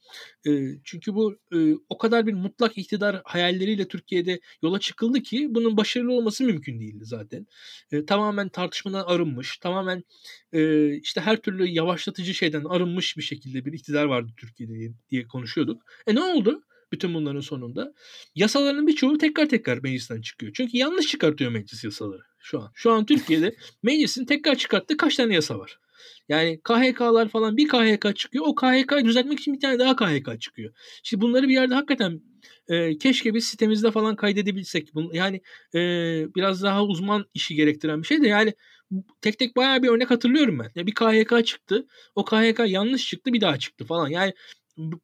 E, 0.52 0.80
çünkü 0.84 1.14
bu 1.14 1.40
e, 1.54 1.58
o 1.90 1.98
kadar 1.98 2.28
bir 2.28 2.34
mutlak 2.34 2.78
iktidar 2.78 3.22
hayalleriyle 3.26 3.88
Türkiye'de 3.88 4.40
yola 4.64 4.80
çıkıldı 4.80 5.22
ki 5.22 5.48
bunun 5.50 5.78
başarılı 5.78 6.14
olması 6.14 6.44
mümkün 6.44 6.80
değildi 6.80 7.06
zaten. 7.06 7.48
E, 7.92 8.06
tamamen 8.06 8.50
tartışmadan 8.50 9.04
arınmış, 9.08 9.58
tamamen 9.58 10.04
e, 10.54 10.94
işte 10.96 11.22
her 11.22 11.38
türlü 11.42 11.68
yavaşlatıcı 11.68 12.34
şeyden 12.34 12.64
arınmış 12.64 13.18
bir 13.18 13.24
şekilde 13.24 13.66
bir 13.66 13.74
iktidar 13.74 14.06
vardı 14.06 14.32
Türkiye'de 14.38 14.74
diye, 14.74 14.92
diye 15.12 15.28
konuşuyorduk. 15.28 15.82
E 16.08 16.16
ne 16.16 16.22
oldu? 16.22 16.64
Bütün 16.92 17.14
bunların 17.14 17.42
sonunda. 17.42 17.94
Yasaların 18.36 18.88
birçoğu 18.88 19.18
tekrar 19.18 19.46
tekrar 19.46 19.78
meclisten 19.78 20.22
çıkıyor. 20.22 20.52
Çünkü 20.56 20.78
yanlış 20.78 21.08
çıkartıyor 21.08 21.52
meclis 21.52 21.84
yasaları 21.84 22.22
şu 22.40 22.62
an. 22.62 22.72
Şu 22.74 22.92
an 22.92 23.06
Türkiye'de 23.06 23.56
meclisin 23.84 24.26
tekrar 24.26 24.56
çıkarttığı 24.56 24.98
kaç 24.98 25.16
tane 25.16 25.34
yasa 25.34 25.60
var? 25.60 25.80
Yani 26.30 26.60
KHK'lar 26.64 27.30
falan 27.30 27.58
bir 27.58 27.68
KHK 27.68 28.16
çıkıyor. 28.16 28.46
O 28.48 28.56
KHK'yı 28.56 29.06
düzeltmek 29.06 29.40
için 29.40 29.54
bir 29.54 29.60
tane 29.60 29.80
daha 29.80 29.96
KHK 29.96 30.42
çıkıyor. 30.42 30.74
İşte 31.04 31.22
bunları 31.22 31.48
bir 31.48 31.54
yerde 31.54 31.74
hakikaten 31.74 32.22
e, 32.68 32.98
keşke 32.98 33.34
biz 33.34 33.46
sitemizde 33.46 33.92
falan 33.92 34.16
kaydedebilsek. 34.16 34.96
Bunu, 34.96 35.16
yani 35.16 35.42
e, 35.76 35.80
biraz 36.36 36.64
daha 36.64 36.86
uzman 36.86 37.26
işi 37.34 37.56
gerektiren 37.56 38.02
bir 38.02 38.08
şey 38.08 38.22
de 38.22 38.28
yani 38.28 38.54
tek 39.22 39.40
tek 39.40 39.56
bayağı 39.56 39.84
bir 39.84 39.88
örnek 39.88 40.12
hatırlıyorum 40.12 40.60
ben. 40.60 40.72
Ya 40.76 40.88
bir 40.88 40.94
KHK 40.94 41.46
çıktı. 41.46 41.88
O 42.16 42.26
KHK 42.26 42.60
yanlış 42.68 43.08
çıktı 43.08 43.34
bir 43.34 43.42
daha 43.42 43.60
çıktı 43.60 43.86
falan. 43.86 44.10
Yani 44.10 44.34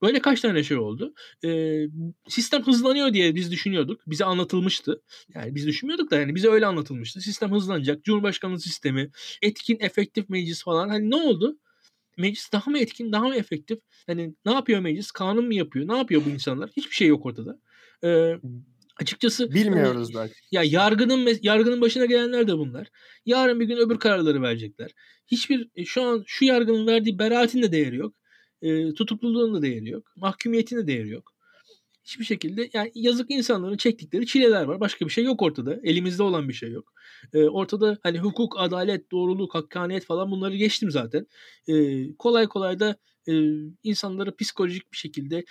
böyle 0.01 0.19
kaç 0.19 0.41
tane 0.41 0.63
şey 0.63 0.77
oldu. 0.77 1.13
E, 1.45 1.81
sistem 2.27 2.63
hızlanıyor 2.63 3.13
diye 3.13 3.35
biz 3.35 3.51
düşünüyorduk. 3.51 4.01
Bize 4.07 4.25
anlatılmıştı. 4.25 5.01
Yani 5.35 5.55
biz 5.55 5.67
düşünmüyorduk 5.67 6.11
da 6.11 6.19
yani 6.19 6.35
bize 6.35 6.49
öyle 6.49 6.65
anlatılmıştı. 6.65 7.21
Sistem 7.21 7.51
hızlanacak. 7.51 8.03
Cumhurbaşkanlığı 8.03 8.59
sistemi, 8.59 9.11
etkin, 9.41 9.77
efektif 9.79 10.29
meclis 10.29 10.63
falan. 10.63 10.89
Hani 10.89 11.09
ne 11.09 11.15
oldu? 11.15 11.59
Meclis 12.17 12.51
daha 12.51 12.71
mı 12.71 12.79
etkin, 12.79 13.11
daha 13.11 13.27
mı 13.27 13.35
efektif? 13.35 13.79
Hani 14.07 14.35
ne 14.45 14.53
yapıyor 14.53 14.79
meclis? 14.79 15.11
Kanun 15.11 15.45
mu 15.45 15.53
yapıyor? 15.53 15.87
Ne 15.87 15.97
yapıyor 15.97 16.21
bu 16.25 16.29
insanlar? 16.29 16.69
Hiçbir 16.77 16.95
şey 16.95 17.07
yok 17.07 17.25
ortada. 17.25 17.59
Ee, 18.03 18.33
açıkçası 18.97 19.43
hani 19.43 19.53
bilmiyoruz 19.53 20.15
hani, 20.15 20.23
belki. 20.23 20.35
Ya 20.51 20.63
yargının 20.63 21.29
yargının 21.41 21.81
başına 21.81 22.05
gelenler 22.05 22.47
de 22.47 22.57
bunlar. 22.57 22.87
Yarın 23.25 23.59
bir 23.59 23.65
gün 23.65 23.77
öbür 23.77 23.99
kararları 23.99 24.41
verecekler. 24.41 24.91
Hiçbir 25.27 25.69
e, 25.75 25.85
şu 25.85 26.03
an 26.03 26.23
şu 26.27 26.45
yargının 26.45 26.87
verdiği 26.87 27.19
beraatin 27.19 27.61
de 27.61 27.71
değeri 27.71 27.95
yok. 27.95 28.15
E, 28.65 28.93
tutukluluğun 28.93 29.53
da 29.53 29.61
değeri 29.61 29.89
yok. 29.89 30.11
Mahkumiyetin 30.15 30.77
de 30.77 30.87
değeri 30.87 31.09
yok. 31.09 31.33
Hiçbir 32.03 32.25
şekilde 32.25 32.69
yani 32.73 32.91
yazık 32.95 33.31
insanların 33.31 33.77
çektikleri 33.77 34.25
çileler 34.25 34.63
var. 34.63 34.79
Başka 34.79 35.05
bir 35.05 35.11
şey 35.11 35.23
yok 35.23 35.41
ortada. 35.41 35.79
Elimizde 35.83 36.23
olan 36.23 36.49
bir 36.49 36.53
şey 36.53 36.71
yok. 36.71 36.93
E, 37.33 37.43
ortada 37.43 37.97
hani 38.03 38.19
hukuk, 38.19 38.55
adalet, 38.59 39.11
doğruluk, 39.11 39.55
hakkaniyet 39.55 40.05
falan 40.05 40.31
bunları 40.31 40.55
geçtim 40.55 40.91
zaten. 40.91 41.27
E, 41.67 41.73
kolay 42.15 42.47
kolay 42.47 42.79
da 42.79 42.95
e, 43.27 43.33
insanları 43.83 44.35
psikolojik 44.35 44.91
bir 44.91 44.97
şekilde 44.97 45.45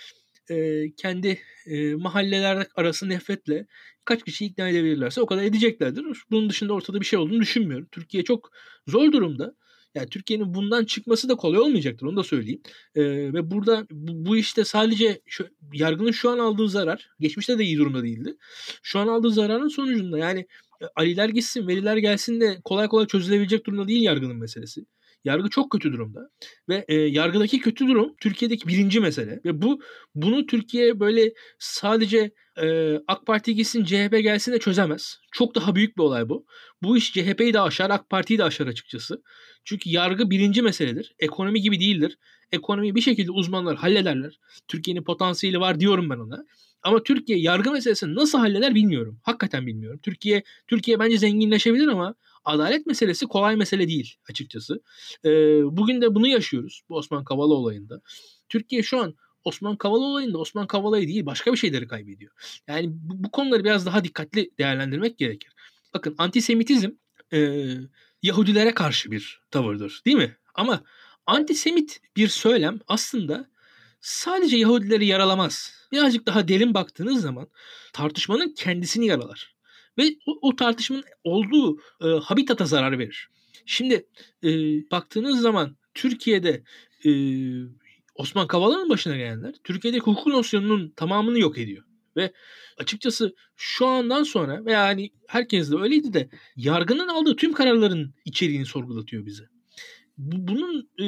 e, 0.49 0.85
kendi 0.95 1.39
e, 1.65 1.95
mahalleler 1.95 2.67
arası 2.75 3.09
nefretle 3.09 3.67
kaç 4.05 4.23
kişi 4.23 4.45
ikna 4.45 4.69
edebilirlerse 4.69 5.21
o 5.21 5.25
kadar 5.25 5.43
edeceklerdir. 5.43 6.05
Bunun 6.31 6.49
dışında 6.49 6.73
ortada 6.73 7.01
bir 7.01 7.05
şey 7.05 7.19
olduğunu 7.19 7.41
düşünmüyorum. 7.41 7.87
Türkiye 7.91 8.23
çok 8.23 8.51
zor 8.87 9.11
durumda. 9.11 9.55
Yani 9.95 10.09
Türkiye'nin 10.09 10.53
bundan 10.53 10.85
çıkması 10.85 11.29
da 11.29 11.35
kolay 11.35 11.59
olmayacaktır 11.59 12.07
onu 12.07 12.17
da 12.17 12.23
söyleyeyim. 12.23 12.61
Ee, 12.95 13.03
ve 13.33 13.51
burada 13.51 13.87
bu, 13.91 14.25
bu 14.25 14.37
işte 14.37 14.65
sadece 14.65 15.21
şu, 15.25 15.47
yargının 15.73 16.11
şu 16.11 16.29
an 16.29 16.39
aldığı 16.39 16.69
zarar, 16.69 17.09
geçmişte 17.19 17.59
de 17.59 17.63
iyi 17.63 17.77
durumda 17.77 18.03
değildi. 18.03 18.35
Şu 18.83 18.99
an 18.99 19.07
aldığı 19.07 19.31
zararın 19.31 19.67
sonucunda 19.67 20.17
yani 20.17 20.47
e, 20.81 20.85
Aliler 20.95 21.29
gitsin, 21.29 21.67
veliler 21.67 21.97
gelsin 21.97 22.41
de 22.41 22.57
kolay 22.63 22.87
kolay 22.87 23.07
çözülebilecek 23.07 23.65
durumda 23.65 23.87
değil 23.87 24.03
yargının 24.03 24.37
meselesi. 24.37 24.85
Yargı 25.25 25.49
çok 25.49 25.71
kötü 25.71 25.93
durumda 25.93 26.29
ve 26.69 26.85
e, 26.87 26.95
yargıdaki 26.95 27.59
kötü 27.59 27.87
durum 27.87 28.15
Türkiye'deki 28.21 28.67
birinci 28.67 28.99
mesele 28.99 29.39
ve 29.45 29.61
bu 29.61 29.81
bunu 30.15 30.45
Türkiye 30.45 30.99
böyle 30.99 31.33
sadece 31.59 32.31
e, 32.61 32.95
AK 33.07 33.25
Parti 33.25 33.55
gitsin 33.55 33.83
CHP 33.83 34.11
gelsin 34.23 34.51
de 34.51 34.59
çözemez. 34.59 35.19
Çok 35.31 35.55
daha 35.55 35.75
büyük 35.75 35.97
bir 35.97 36.03
olay 36.03 36.29
bu. 36.29 36.45
Bu 36.83 36.97
iş 36.97 37.13
CHP'yi 37.13 37.53
de 37.53 37.61
aşar 37.61 37.89
AK 37.89 38.09
Parti'yi 38.09 38.39
de 38.39 38.43
aşar 38.43 38.67
açıkçası. 38.67 39.23
Çünkü 39.63 39.89
yargı 39.89 40.29
birinci 40.29 40.61
meseledir. 40.61 41.15
Ekonomi 41.19 41.61
gibi 41.61 41.79
değildir. 41.79 42.17
Ekonomiyi 42.51 42.95
bir 42.95 43.01
şekilde 43.01 43.31
uzmanlar 43.31 43.75
hallederler. 43.75 44.39
Türkiye'nin 44.67 45.03
potansiyeli 45.03 45.59
var 45.59 45.79
diyorum 45.79 46.09
ben 46.09 46.17
ona. 46.17 46.45
Ama 46.83 47.03
Türkiye 47.03 47.39
yargı 47.39 47.71
meselesini 47.71 48.15
nasıl 48.15 48.37
halleder 48.39 48.75
bilmiyorum. 48.75 49.19
Hakikaten 49.23 49.67
bilmiyorum. 49.67 49.99
Türkiye 50.03 50.43
Türkiye 50.67 50.99
bence 50.99 51.17
zenginleşebilir 51.17 51.87
ama 51.87 52.15
adalet 52.45 52.85
meselesi 52.85 53.25
kolay 53.25 53.55
mesele 53.55 53.87
değil 53.87 54.15
açıkçası. 54.29 54.81
Ee, 55.25 55.29
bugün 55.63 56.01
de 56.01 56.15
bunu 56.15 56.27
yaşıyoruz 56.27 56.81
bu 56.89 56.95
Osman 56.95 57.23
Kavala 57.23 57.53
olayında. 57.53 58.01
Türkiye 58.49 58.83
şu 58.83 58.99
an 58.99 59.15
Osman 59.43 59.77
Kavala 59.77 60.03
olayında 60.03 60.37
Osman 60.37 60.67
Kavala'yı 60.67 61.07
değil 61.07 61.25
başka 61.25 61.51
bir 61.51 61.57
şeyleri 61.57 61.87
kaybediyor. 61.87 62.31
Yani 62.67 62.87
bu, 62.89 63.23
bu 63.23 63.31
konuları 63.31 63.63
biraz 63.63 63.85
daha 63.85 64.03
dikkatli 64.03 64.51
değerlendirmek 64.59 65.17
gerekir. 65.17 65.51
Bakın 65.93 66.15
antisemitizm 66.17 66.89
e, 67.33 67.67
Yahudilere 68.23 68.73
karşı 68.73 69.11
bir 69.11 69.41
tavırdır 69.51 70.01
değil 70.05 70.17
mi? 70.17 70.37
Ama 70.55 70.83
antisemit 71.25 72.01
bir 72.15 72.27
söylem 72.27 72.79
aslında 72.87 73.49
sadece 74.01 74.57
Yahudileri 74.57 75.05
yaralamaz. 75.05 75.73
Birazcık 75.91 76.25
daha 76.25 76.47
derin 76.47 76.73
baktığınız 76.73 77.21
zaman 77.21 77.47
tartışmanın 77.93 78.53
kendisini 78.53 79.05
yaralar. 79.05 79.54
Ve 79.97 80.15
o, 80.25 80.39
o 80.41 80.55
tartışmanın 80.55 81.03
olduğu 81.23 81.77
e, 82.01 82.07
habitata 82.23 82.65
zarar 82.65 82.99
verir. 82.99 83.29
Şimdi 83.65 84.07
e, 84.43 84.49
baktığınız 84.91 85.41
zaman 85.41 85.77
Türkiye'de 85.93 86.63
e, 87.05 87.11
Osman 88.15 88.47
Kavala'nın 88.47 88.89
başına 88.89 89.17
gelenler 89.17 89.53
Türkiye'deki 89.63 90.05
hukuk 90.05 90.27
nosyonunun 90.27 90.93
tamamını 90.95 91.39
yok 91.39 91.57
ediyor. 91.57 91.83
Ve 92.15 92.33
açıkçası 92.77 93.35
şu 93.55 93.85
andan 93.85 94.23
sonra 94.23 94.65
veya 94.65 94.83
hani 94.83 95.11
herkes 95.27 95.71
de 95.71 95.75
öyleydi 95.75 96.13
de 96.13 96.29
yargının 96.55 97.07
aldığı 97.07 97.35
tüm 97.35 97.53
kararların 97.53 98.13
içeriğini 98.25 98.65
sorgulatıyor 98.65 99.25
bize. 99.25 99.43
Bunun 100.17 100.89
e, 100.99 101.05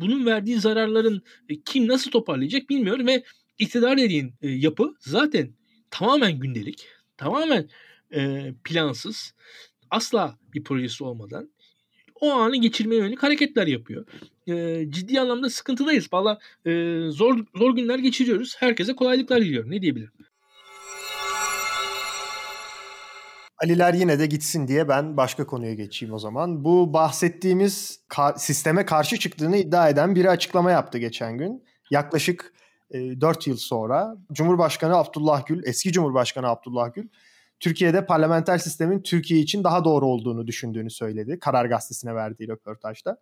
bunun 0.00 0.26
verdiği 0.26 0.60
zararların 0.60 1.22
e, 1.48 1.60
kim 1.60 1.88
nasıl 1.88 2.10
toparlayacak 2.10 2.70
bilmiyorum 2.70 3.06
ve 3.06 3.24
iktidar 3.58 3.98
dediğin 3.98 4.34
e, 4.42 4.48
yapı 4.48 4.94
zaten 4.98 5.54
tamamen 5.90 6.38
gündelik, 6.38 6.86
tamamen 7.16 7.68
e, 8.14 8.52
plansız, 8.64 9.34
asla 9.90 10.38
bir 10.54 10.64
projesi 10.64 11.04
olmadan 11.04 11.50
o 12.20 12.32
anı 12.32 12.56
geçirmeye 12.56 13.00
yönelik 13.00 13.22
hareketler 13.22 13.66
yapıyor. 13.66 14.06
E, 14.46 14.84
ciddi 14.90 15.20
anlamda 15.20 15.50
sıkıntıdayız. 15.50 16.12
Valla 16.12 16.38
e, 16.66 17.00
zor 17.08 17.38
zor 17.54 17.76
günler 17.76 17.98
geçiriyoruz. 17.98 18.56
Herkese 18.58 18.96
kolaylıklar 18.96 19.40
diliyorum. 19.40 19.70
Ne 19.70 19.82
diyebilirim? 19.82 20.12
Aliler 23.62 23.94
yine 23.94 24.18
de 24.18 24.26
gitsin 24.26 24.68
diye 24.68 24.88
ben 24.88 25.16
başka 25.16 25.46
konuya 25.46 25.74
geçeyim 25.74 26.14
o 26.14 26.18
zaman. 26.18 26.64
Bu 26.64 26.92
bahsettiğimiz 26.92 28.00
ka- 28.08 28.38
sisteme 28.38 28.86
karşı 28.86 29.18
çıktığını 29.18 29.56
iddia 29.56 29.88
eden 29.88 30.14
biri 30.14 30.30
açıklama 30.30 30.70
yaptı 30.70 30.98
geçen 30.98 31.38
gün. 31.38 31.64
Yaklaşık 31.90 32.52
e, 32.90 33.20
4 33.20 33.46
yıl 33.46 33.56
sonra 33.56 34.16
Cumhurbaşkanı 34.32 34.96
Abdullah 34.96 35.46
Gül, 35.46 35.62
eski 35.64 35.92
Cumhurbaşkanı 35.92 36.48
Abdullah 36.48 36.94
Gül 36.94 37.08
Türkiye'de 37.60 38.06
parlamenter 38.06 38.58
sistemin 38.58 39.02
Türkiye 39.02 39.40
için 39.40 39.64
daha 39.64 39.84
doğru 39.84 40.06
olduğunu 40.06 40.46
düşündüğünü 40.46 40.90
söyledi. 40.90 41.38
Karar 41.40 41.64
Gazetesi'ne 41.64 42.14
verdiği 42.14 42.48
röportajda. 42.48 43.18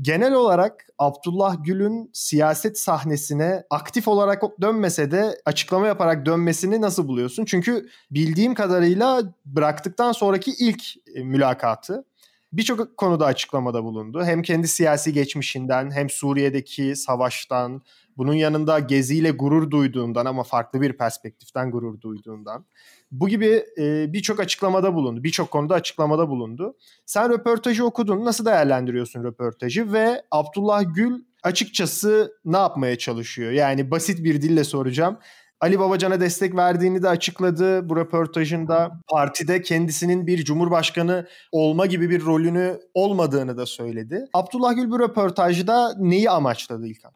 Genel 0.00 0.34
olarak 0.34 0.86
Abdullah 0.98 1.56
Gül'ün 1.64 2.10
siyaset 2.12 2.78
sahnesine 2.78 3.62
aktif 3.70 4.08
olarak 4.08 4.42
dönmese 4.60 5.10
de 5.10 5.40
açıklama 5.44 5.86
yaparak 5.86 6.26
dönmesini 6.26 6.80
nasıl 6.80 7.08
buluyorsun? 7.08 7.44
Çünkü 7.44 7.88
bildiğim 8.10 8.54
kadarıyla 8.54 9.22
bıraktıktan 9.44 10.12
sonraki 10.12 10.50
ilk 10.50 10.82
e, 11.14 11.22
mülakatı 11.22 12.04
birçok 12.52 12.96
konuda 12.96 13.26
açıklamada 13.26 13.84
bulundu. 13.84 14.24
Hem 14.24 14.42
kendi 14.42 14.68
siyasi 14.68 15.12
geçmişinden 15.12 15.90
hem 15.90 16.10
Suriye'deki 16.10 16.96
savaştan, 16.96 17.82
bunun 18.20 18.34
yanında 18.34 18.78
geziyle 18.78 19.30
gurur 19.30 19.70
duyduğundan 19.70 20.26
ama 20.26 20.42
farklı 20.42 20.80
bir 20.80 20.92
perspektiften 20.92 21.70
gurur 21.70 22.00
duyduğundan. 22.00 22.64
Bu 23.10 23.28
gibi 23.28 23.64
e, 23.78 24.12
birçok 24.12 24.40
açıklamada 24.40 24.94
bulundu. 24.94 25.24
Birçok 25.24 25.50
konuda 25.50 25.74
açıklamada 25.74 26.28
bulundu. 26.28 26.76
Sen 27.06 27.30
röportajı 27.30 27.84
okudun. 27.84 28.24
Nasıl 28.24 28.44
değerlendiriyorsun 28.44 29.24
röportajı? 29.24 29.92
Ve 29.92 30.22
Abdullah 30.30 30.82
Gül 30.94 31.22
açıkçası 31.42 32.32
ne 32.44 32.56
yapmaya 32.56 32.98
çalışıyor? 32.98 33.52
Yani 33.52 33.90
basit 33.90 34.24
bir 34.24 34.42
dille 34.42 34.64
soracağım. 34.64 35.18
Ali 35.60 35.78
Babacan'a 35.78 36.20
destek 36.20 36.56
verdiğini 36.56 37.02
de 37.02 37.08
açıkladı 37.08 37.88
bu 37.88 37.96
röportajında. 37.96 39.00
Partide 39.08 39.62
kendisinin 39.62 40.26
bir 40.26 40.44
cumhurbaşkanı 40.44 41.26
olma 41.52 41.86
gibi 41.86 42.10
bir 42.10 42.24
rolünü 42.24 42.80
olmadığını 42.94 43.56
da 43.56 43.66
söyledi. 43.66 44.24
Abdullah 44.34 44.74
Gül 44.74 44.90
bu 44.90 45.00
röportajda 45.00 45.94
neyi 45.98 46.30
amaçladı 46.30 46.86
İlkan? 46.86 47.12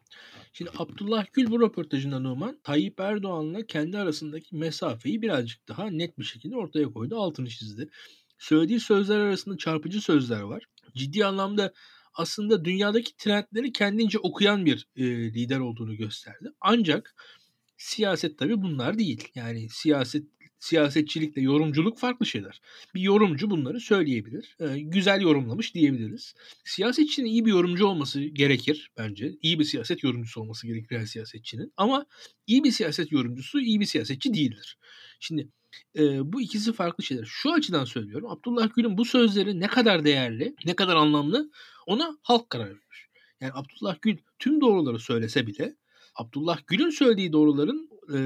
Şimdi 0.57 0.71
Abdullah 0.77 1.25
Gül 1.33 1.51
bu 1.51 1.61
röportajında 1.61 2.19
Numan 2.19 2.59
Tayyip 2.63 2.99
Erdoğan'la 2.99 3.65
kendi 3.65 3.97
arasındaki 3.97 4.55
mesafeyi 4.55 5.21
birazcık 5.21 5.67
daha 5.67 5.87
net 5.89 6.19
bir 6.19 6.23
şekilde 6.23 6.55
ortaya 6.55 6.85
koydu. 6.85 7.19
Altını 7.19 7.49
çizdi. 7.49 7.89
Söylediği 8.37 8.79
sözler 8.79 9.19
arasında 9.19 9.57
çarpıcı 9.57 10.01
sözler 10.01 10.41
var. 10.41 10.65
Ciddi 10.95 11.25
anlamda 11.25 11.73
aslında 12.13 12.65
dünyadaki 12.65 13.17
trendleri 13.17 13.71
kendince 13.71 14.19
okuyan 14.19 14.65
bir 14.65 14.87
e, 14.95 15.03
lider 15.33 15.59
olduğunu 15.59 15.95
gösterdi. 15.95 16.49
Ancak 16.61 17.15
siyaset 17.77 18.37
tabii 18.37 18.61
bunlar 18.61 18.97
değil. 18.97 19.27
Yani 19.35 19.69
siyaset 19.69 20.23
siyasetçilikle 20.65 21.41
yorumculuk 21.41 21.97
farklı 21.97 22.25
şeyler. 22.25 22.61
Bir 22.95 23.01
yorumcu 23.01 23.49
bunları 23.49 23.79
söyleyebilir. 23.79 24.57
E, 24.59 24.79
güzel 24.79 25.21
yorumlamış 25.21 25.75
diyebiliriz. 25.75 26.35
Siyasetçinin 26.63 27.27
iyi 27.27 27.45
bir 27.45 27.51
yorumcu 27.51 27.85
olması 27.85 28.21
gerekir 28.21 28.91
bence. 28.97 29.35
İyi 29.41 29.59
bir 29.59 29.63
siyaset 29.63 30.03
yorumcusu 30.03 30.41
olması 30.41 30.67
gerekir 30.67 30.97
her 30.97 31.05
siyasetçinin. 31.05 31.73
Ama 31.77 32.05
iyi 32.47 32.63
bir 32.63 32.71
siyaset 32.71 33.11
yorumcusu 33.11 33.59
iyi 33.59 33.79
bir 33.79 33.85
siyasetçi 33.85 34.33
değildir. 34.33 34.77
Şimdi 35.19 35.47
e, 35.97 36.33
bu 36.33 36.41
ikisi 36.41 36.73
farklı 36.73 37.03
şeyler. 37.03 37.25
Şu 37.25 37.53
açıdan 37.53 37.85
söylüyorum. 37.85 38.29
Abdullah 38.29 38.75
Gül'ün 38.75 38.97
bu 38.97 39.05
sözleri 39.05 39.59
ne 39.59 39.67
kadar 39.67 40.05
değerli, 40.05 40.55
ne 40.65 40.75
kadar 40.75 40.95
anlamlı 40.95 41.51
ona 41.87 42.17
halk 42.21 42.49
karar 42.49 42.69
verir. 42.69 43.09
Yani 43.41 43.51
Abdullah 43.53 43.95
Gül 44.01 44.17
tüm 44.39 44.61
doğruları 44.61 44.99
söylese 44.99 45.47
bile 45.47 45.75
Abdullah 46.15 46.59
Gül'ün 46.67 46.89
söylediği 46.89 47.33
doğruların 47.33 47.89
e, 48.09 48.17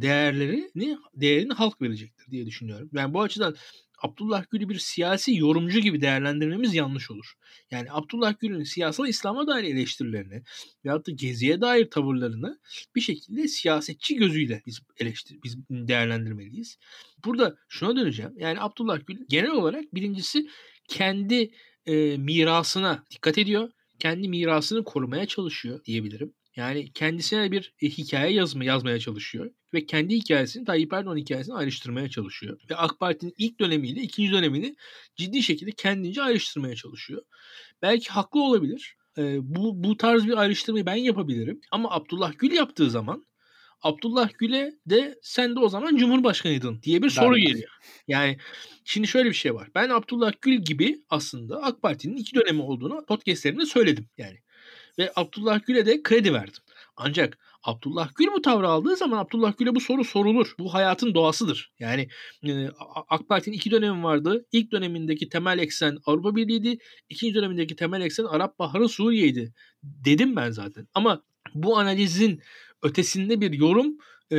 değerlerini 0.00 0.98
değerini 1.14 1.52
halk 1.52 1.82
verecektir 1.82 2.30
diye 2.30 2.46
düşünüyorum. 2.46 2.90
Yani 2.92 3.14
bu 3.14 3.22
açıdan 3.22 3.56
Abdullah 4.02 4.44
Gül'ü 4.50 4.68
bir 4.68 4.78
siyasi 4.78 5.36
yorumcu 5.36 5.80
gibi 5.80 6.00
değerlendirmemiz 6.00 6.74
yanlış 6.74 7.10
olur. 7.10 7.34
Yani 7.70 7.88
Abdullah 7.90 8.34
Gül'ün 8.40 8.62
siyasal 8.62 9.08
İslam'a 9.08 9.46
dair 9.46 9.64
eleştirilerini 9.64 10.42
veyahut 10.84 11.06
da 11.06 11.12
Gezi'ye 11.12 11.60
dair 11.60 11.90
tavırlarını 11.90 12.58
bir 12.94 13.00
şekilde 13.00 13.48
siyasetçi 13.48 14.16
gözüyle 14.16 14.62
biz 14.66 14.80
eleştir, 14.98 15.38
biz 15.44 15.56
değerlendirmeliyiz. 15.70 16.78
Burada 17.24 17.56
şuna 17.68 17.96
döneceğim. 17.96 18.32
Yani 18.36 18.60
Abdullah 18.60 19.00
Gül 19.06 19.18
genel 19.28 19.50
olarak 19.50 19.94
birincisi 19.94 20.48
kendi 20.88 21.50
e, 21.86 22.16
mirasına 22.16 23.04
dikkat 23.10 23.38
ediyor. 23.38 23.70
Kendi 23.98 24.28
mirasını 24.28 24.84
korumaya 24.84 25.26
çalışıyor 25.26 25.84
diyebilirim. 25.84 26.34
Yani 26.56 26.92
kendisine 26.92 27.52
bir 27.52 27.74
e, 27.82 27.88
hikaye 27.88 28.32
yazma, 28.32 28.64
yazmaya 28.64 28.98
çalışıyor. 28.98 29.50
Ve 29.74 29.86
kendi 29.86 30.14
hikayesini 30.14 30.64
Tayyip 30.64 30.92
Erdoğan 30.92 31.16
hikayesini 31.16 31.54
ayrıştırmaya 31.54 32.10
çalışıyor. 32.10 32.60
Ve 32.70 32.76
AK 32.76 33.00
Parti'nin 33.00 33.34
ilk 33.38 33.60
dönemiyle 33.60 34.00
ikinci 34.00 34.32
dönemini 34.32 34.76
ciddi 35.16 35.42
şekilde 35.42 35.72
kendince 35.72 36.22
ayrıştırmaya 36.22 36.76
çalışıyor. 36.76 37.22
Belki 37.82 38.08
haklı 38.08 38.42
olabilir. 38.42 38.96
Ee, 39.18 39.38
bu, 39.42 39.84
bu 39.84 39.96
tarz 39.96 40.26
bir 40.26 40.36
ayrıştırmayı 40.36 40.86
ben 40.86 40.94
yapabilirim. 40.94 41.60
Ama 41.70 41.90
Abdullah 41.90 42.32
Gül 42.38 42.52
yaptığı 42.52 42.90
zaman 42.90 43.26
Abdullah 43.82 44.30
Gül'e 44.38 44.72
de 44.86 45.18
sen 45.22 45.56
de 45.56 45.60
o 45.60 45.68
zaman 45.68 45.96
Cumhurbaşkanıydın 45.96 46.82
diye 46.82 47.02
bir 47.02 47.10
soru 47.10 47.38
geliyor. 47.38 47.70
Yani 48.08 48.38
şimdi 48.84 49.08
şöyle 49.08 49.28
bir 49.28 49.34
şey 49.34 49.54
var. 49.54 49.68
Ben 49.74 49.90
Abdullah 49.90 50.32
Gül 50.40 50.64
gibi 50.64 51.02
aslında 51.08 51.62
AK 51.62 51.82
Parti'nin 51.82 52.16
iki 52.16 52.34
dönemi 52.34 52.62
olduğunu 52.62 53.04
podcastlerimde 53.06 53.66
söyledim. 53.66 54.08
Yani 54.18 54.38
ve 54.98 55.12
Abdullah 55.16 55.66
Gül'e 55.66 55.86
de 55.86 56.02
kredi 56.02 56.32
verdim. 56.32 56.62
Ancak 56.96 57.38
Abdullah 57.62 58.10
Gül 58.16 58.26
bu 58.26 58.42
tavrı 58.42 58.68
aldığı 58.68 58.96
zaman 58.96 59.18
Abdullah 59.18 59.58
Gül'e 59.58 59.74
bu 59.74 59.80
soru 59.80 60.04
sorulur. 60.04 60.54
Bu 60.58 60.74
hayatın 60.74 61.14
doğasıdır. 61.14 61.72
Yani 61.78 62.08
e, 62.46 62.68
AK 63.08 63.28
Parti'nin 63.28 63.56
iki 63.56 63.70
dönemi 63.70 64.02
vardı. 64.02 64.46
İlk 64.52 64.72
dönemindeki 64.72 65.28
temel 65.28 65.58
eksen 65.58 65.98
Avrupa 66.06 66.36
Birliği'ydi. 66.36 66.78
İkinci 67.08 67.34
dönemindeki 67.34 67.76
temel 67.76 68.00
eksen 68.00 68.24
Arap 68.24 68.58
Baharı 68.58 68.88
Suriye'ydi. 68.88 69.54
Dedim 69.82 70.36
ben 70.36 70.50
zaten. 70.50 70.88
Ama 70.94 71.22
bu 71.54 71.78
analizin 71.78 72.42
ötesinde 72.82 73.40
bir 73.40 73.52
yorum 73.52 73.98
e, 74.32 74.36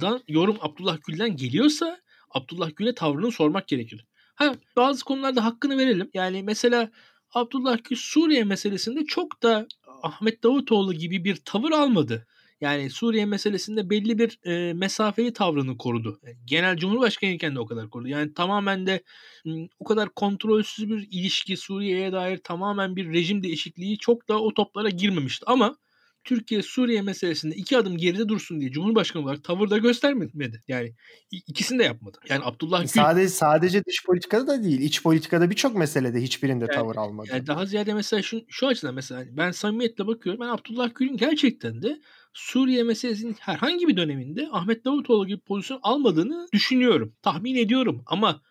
dan, 0.00 0.22
yorum 0.28 0.56
Abdullah 0.60 0.98
Gül'den 1.06 1.36
geliyorsa 1.36 2.00
Abdullah 2.30 2.70
Gül'e 2.76 2.94
tavrını 2.94 3.32
sormak 3.32 3.68
gerekir. 3.68 4.04
Ha 4.34 4.54
bazı 4.76 5.04
konularda 5.04 5.44
hakkını 5.44 5.78
verelim. 5.78 6.10
Yani 6.14 6.42
mesela 6.42 6.90
Abdullah 7.34 7.78
Gül 7.84 7.96
Suriye 7.96 8.44
meselesinde 8.44 9.04
çok 9.04 9.42
da 9.42 9.66
Ahmet 10.02 10.42
Davutoğlu 10.42 10.94
gibi 10.94 11.24
bir 11.24 11.36
tavır 11.36 11.70
almadı. 11.70 12.26
Yani 12.60 12.90
Suriye 12.90 13.26
meselesinde 13.26 13.90
belli 13.90 14.18
bir 14.18 14.38
e, 14.44 14.72
mesafeli 14.72 15.32
tavrını 15.32 15.78
korudu. 15.78 16.20
Yani 16.22 16.36
genel 16.44 16.76
Cumhurbaşkanı 16.76 17.30
iken 17.30 17.54
de 17.54 17.60
o 17.60 17.66
kadar 17.66 17.90
korudu. 17.90 18.08
Yani 18.08 18.34
tamamen 18.34 18.86
de 18.86 19.02
m, 19.44 19.68
o 19.78 19.84
kadar 19.84 20.08
kontrolsüz 20.08 20.88
bir 20.88 21.08
ilişki 21.10 21.56
Suriye'ye 21.56 22.12
dair 22.12 22.38
tamamen 22.38 22.96
bir 22.96 23.12
rejim 23.12 23.42
değişikliği 23.42 23.98
çok 23.98 24.28
da 24.28 24.40
o 24.40 24.54
toplara 24.54 24.88
girmemişti. 24.88 25.44
Ama 25.48 25.76
Türkiye 26.24 26.62
Suriye 26.62 27.02
meselesinde 27.02 27.54
iki 27.54 27.78
adım 27.78 27.96
geride 27.96 28.28
dursun 28.28 28.60
diye 28.60 28.70
Cumhurbaşkanı 28.70 29.22
olarak 29.22 29.44
tavır 29.44 29.70
da 29.70 29.78
göstermedi. 29.78 30.62
Yani 30.68 30.94
ikisini 31.30 31.78
de 31.78 31.84
yapmadı. 31.84 32.18
Yani 32.28 32.44
Abdullah 32.44 32.80
Gül 32.80 32.88
sadece 32.88 33.28
sadece 33.28 33.84
dış 33.84 34.04
politikada 34.04 34.46
da 34.46 34.64
değil, 34.64 34.80
iç 34.80 35.02
politikada 35.02 35.50
birçok 35.50 35.76
meselede 35.76 36.22
hiçbirinde 36.22 36.64
yani, 36.64 36.74
tavır 36.74 36.96
almadı. 36.96 37.28
Yani 37.32 37.46
daha 37.46 37.66
ziyade 37.66 37.94
mesela 37.94 38.22
şu, 38.22 38.42
şu 38.48 38.66
açıdan 38.66 38.94
mesela 38.94 39.24
ben 39.30 39.50
samimiyetle 39.50 40.06
bakıyorum. 40.06 40.40
Ben 40.40 40.48
Abdullah 40.48 40.90
Gül'ün 40.94 41.16
gerçekten 41.16 41.82
de 41.82 42.00
Suriye 42.32 42.82
meselesinin 42.82 43.36
herhangi 43.40 43.88
bir 43.88 43.96
döneminde 43.96 44.48
Ahmet 44.52 44.84
Davutoğlu 44.84 45.26
gibi 45.26 45.40
pozisyon 45.40 45.80
almadığını 45.82 46.48
düşünüyorum. 46.52 47.14
Tahmin 47.22 47.56
ediyorum 47.56 48.02
ama 48.06 48.42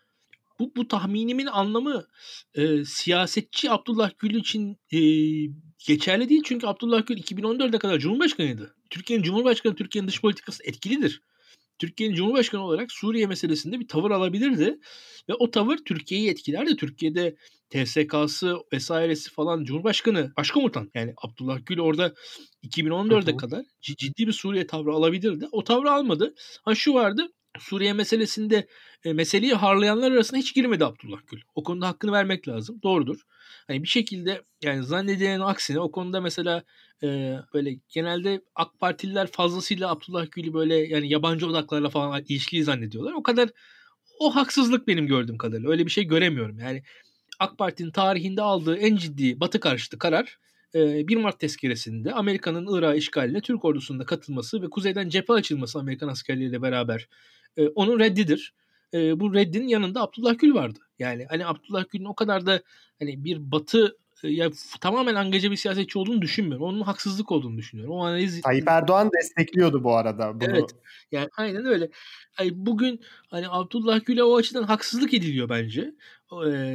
bu, 0.59 0.71
bu 0.75 0.87
tahminimin 0.87 1.45
anlamı 1.45 2.05
e, 2.53 2.85
siyasetçi 2.85 3.71
Abdullah 3.71 4.11
Gül 4.17 4.35
için 4.35 4.77
e, 4.91 4.99
geçerli 5.87 6.29
değil. 6.29 6.41
Çünkü 6.45 6.67
Abdullah 6.67 7.05
Gül 7.05 7.17
2014'e 7.17 7.79
kadar 7.79 7.99
Cumhurbaşkanıydı. 7.99 8.75
Türkiye'nin 8.89 9.23
Cumhurbaşkanı, 9.23 9.75
Türkiye'nin 9.75 10.07
dış 10.07 10.21
politikası 10.21 10.63
etkilidir. 10.63 11.21
Türkiye'nin 11.79 12.15
Cumhurbaşkanı 12.15 12.65
olarak 12.65 12.91
Suriye 12.91 13.27
meselesinde 13.27 13.79
bir 13.79 13.87
tavır 13.87 14.11
alabilirdi. 14.11 14.79
Ve 15.29 15.33
o 15.33 15.51
tavır 15.51 15.77
Türkiye'yi 15.77 16.29
etkilerdi. 16.29 16.75
Türkiye'de 16.75 17.35
TSK'sı 17.69 18.57
vesairesi 18.73 19.31
falan 19.31 19.63
Cumhurbaşkanı 19.63 20.31
başkomutan. 20.37 20.91
Yani 20.93 21.13
Abdullah 21.17 21.59
Gül 21.65 21.79
orada 21.79 22.13
2014'e 22.63 23.37
kadar 23.37 23.65
ciddi 23.81 24.27
bir 24.27 24.33
Suriye 24.33 24.67
tavrı 24.67 24.91
alabilirdi. 24.91 25.47
O 25.51 25.63
tavrı 25.63 25.91
almadı. 25.91 26.33
Ha 26.63 26.75
şu 26.75 26.93
vardı 26.93 27.31
Suriye 27.57 27.93
meselesinde 27.93 28.67
e, 29.03 29.13
meseleyi 29.13 29.53
harlayanlar 29.53 30.11
arasında 30.11 30.39
hiç 30.39 30.55
girmedi 30.55 30.85
Abdullah 30.85 31.19
Gül. 31.27 31.41
O 31.55 31.63
konuda 31.63 31.87
hakkını 31.87 32.11
vermek 32.11 32.47
lazım. 32.47 32.79
Doğrudur. 32.83 33.21
Hani 33.67 33.83
bir 33.83 33.87
şekilde 33.87 34.41
yani 34.63 34.83
zannedilenin 34.83 35.39
aksine 35.39 35.79
o 35.79 35.91
konuda 35.91 36.21
mesela 36.21 36.63
e, 37.03 37.37
böyle 37.53 37.77
genelde 37.89 38.41
AK 38.55 38.79
Partililer 38.79 39.27
fazlasıyla 39.27 39.91
Abdullah 39.91 40.31
Gül'ü 40.31 40.53
böyle 40.53 40.75
yani 40.75 41.09
yabancı 41.09 41.47
odaklarla 41.47 41.89
falan 41.89 42.23
ilişkili 42.23 42.63
zannediyorlar. 42.63 43.13
O 43.13 43.23
kadar 43.23 43.49
o 44.19 44.35
haksızlık 44.35 44.87
benim 44.87 45.07
gördüğüm 45.07 45.37
kadarıyla. 45.37 45.69
Öyle 45.69 45.85
bir 45.85 45.91
şey 45.91 46.03
göremiyorum. 46.03 46.59
Yani 46.59 46.83
AK 47.39 47.57
Parti'nin 47.57 47.91
tarihinde 47.91 48.41
aldığı 48.41 48.77
en 48.77 48.95
ciddi 48.95 49.39
batı 49.39 49.59
karşıtı 49.59 49.97
karar 49.97 50.39
1 50.73 51.17
Mart 51.17 51.39
tezkeresinde 51.39 52.11
Amerika'nın 52.11 52.77
Irak 52.77 52.97
işgaline 52.97 53.41
Türk 53.41 53.65
ordusunda 53.65 54.05
katılması 54.05 54.61
ve 54.61 54.69
kuzeyden 54.69 55.09
cephe 55.09 55.33
açılması 55.33 55.79
Amerikan 55.79 56.07
askerleriyle 56.07 56.61
beraber 56.61 57.07
onun 57.67 57.99
reddidir. 57.99 58.53
e, 58.93 59.19
bu 59.19 59.33
reddin 59.33 59.67
yanında 59.67 60.01
Abdullah 60.01 60.39
Gül 60.39 60.53
vardı. 60.53 60.79
Yani 60.99 61.25
hani 61.29 61.45
Abdullah 61.45 61.85
Gül'ün 61.89 62.05
o 62.05 62.15
kadar 62.15 62.45
da 62.45 62.61
hani 62.99 63.23
bir 63.23 63.51
batı 63.51 63.97
e, 64.23 64.29
ya 64.29 64.49
tamamen 64.81 65.15
angaja 65.15 65.51
bir 65.51 65.55
siyasetçi 65.55 65.99
olduğunu 65.99 66.21
düşünmüyorum. 66.21 66.65
Onun 66.65 66.81
haksızlık 66.81 67.31
olduğunu 67.31 67.57
düşünüyorum. 67.57 67.95
O 67.95 68.05
analiz 68.05 68.41
Tayyip 68.41 68.67
Erdoğan 68.67 69.09
destekliyordu 69.17 69.83
bu 69.83 69.95
arada 69.95 70.41
bunu. 70.41 70.49
Evet. 70.49 70.75
Yani 71.11 71.29
aynen 71.37 71.65
öyle. 71.65 71.89
Yani 72.39 72.51
bugün 72.53 73.01
hani 73.29 73.45
Abdullah 73.49 74.05
Gül'e 74.05 74.23
o 74.23 74.37
açıdan 74.37 74.63
haksızlık 74.63 75.13
ediliyor 75.13 75.49
bence. 75.49 75.93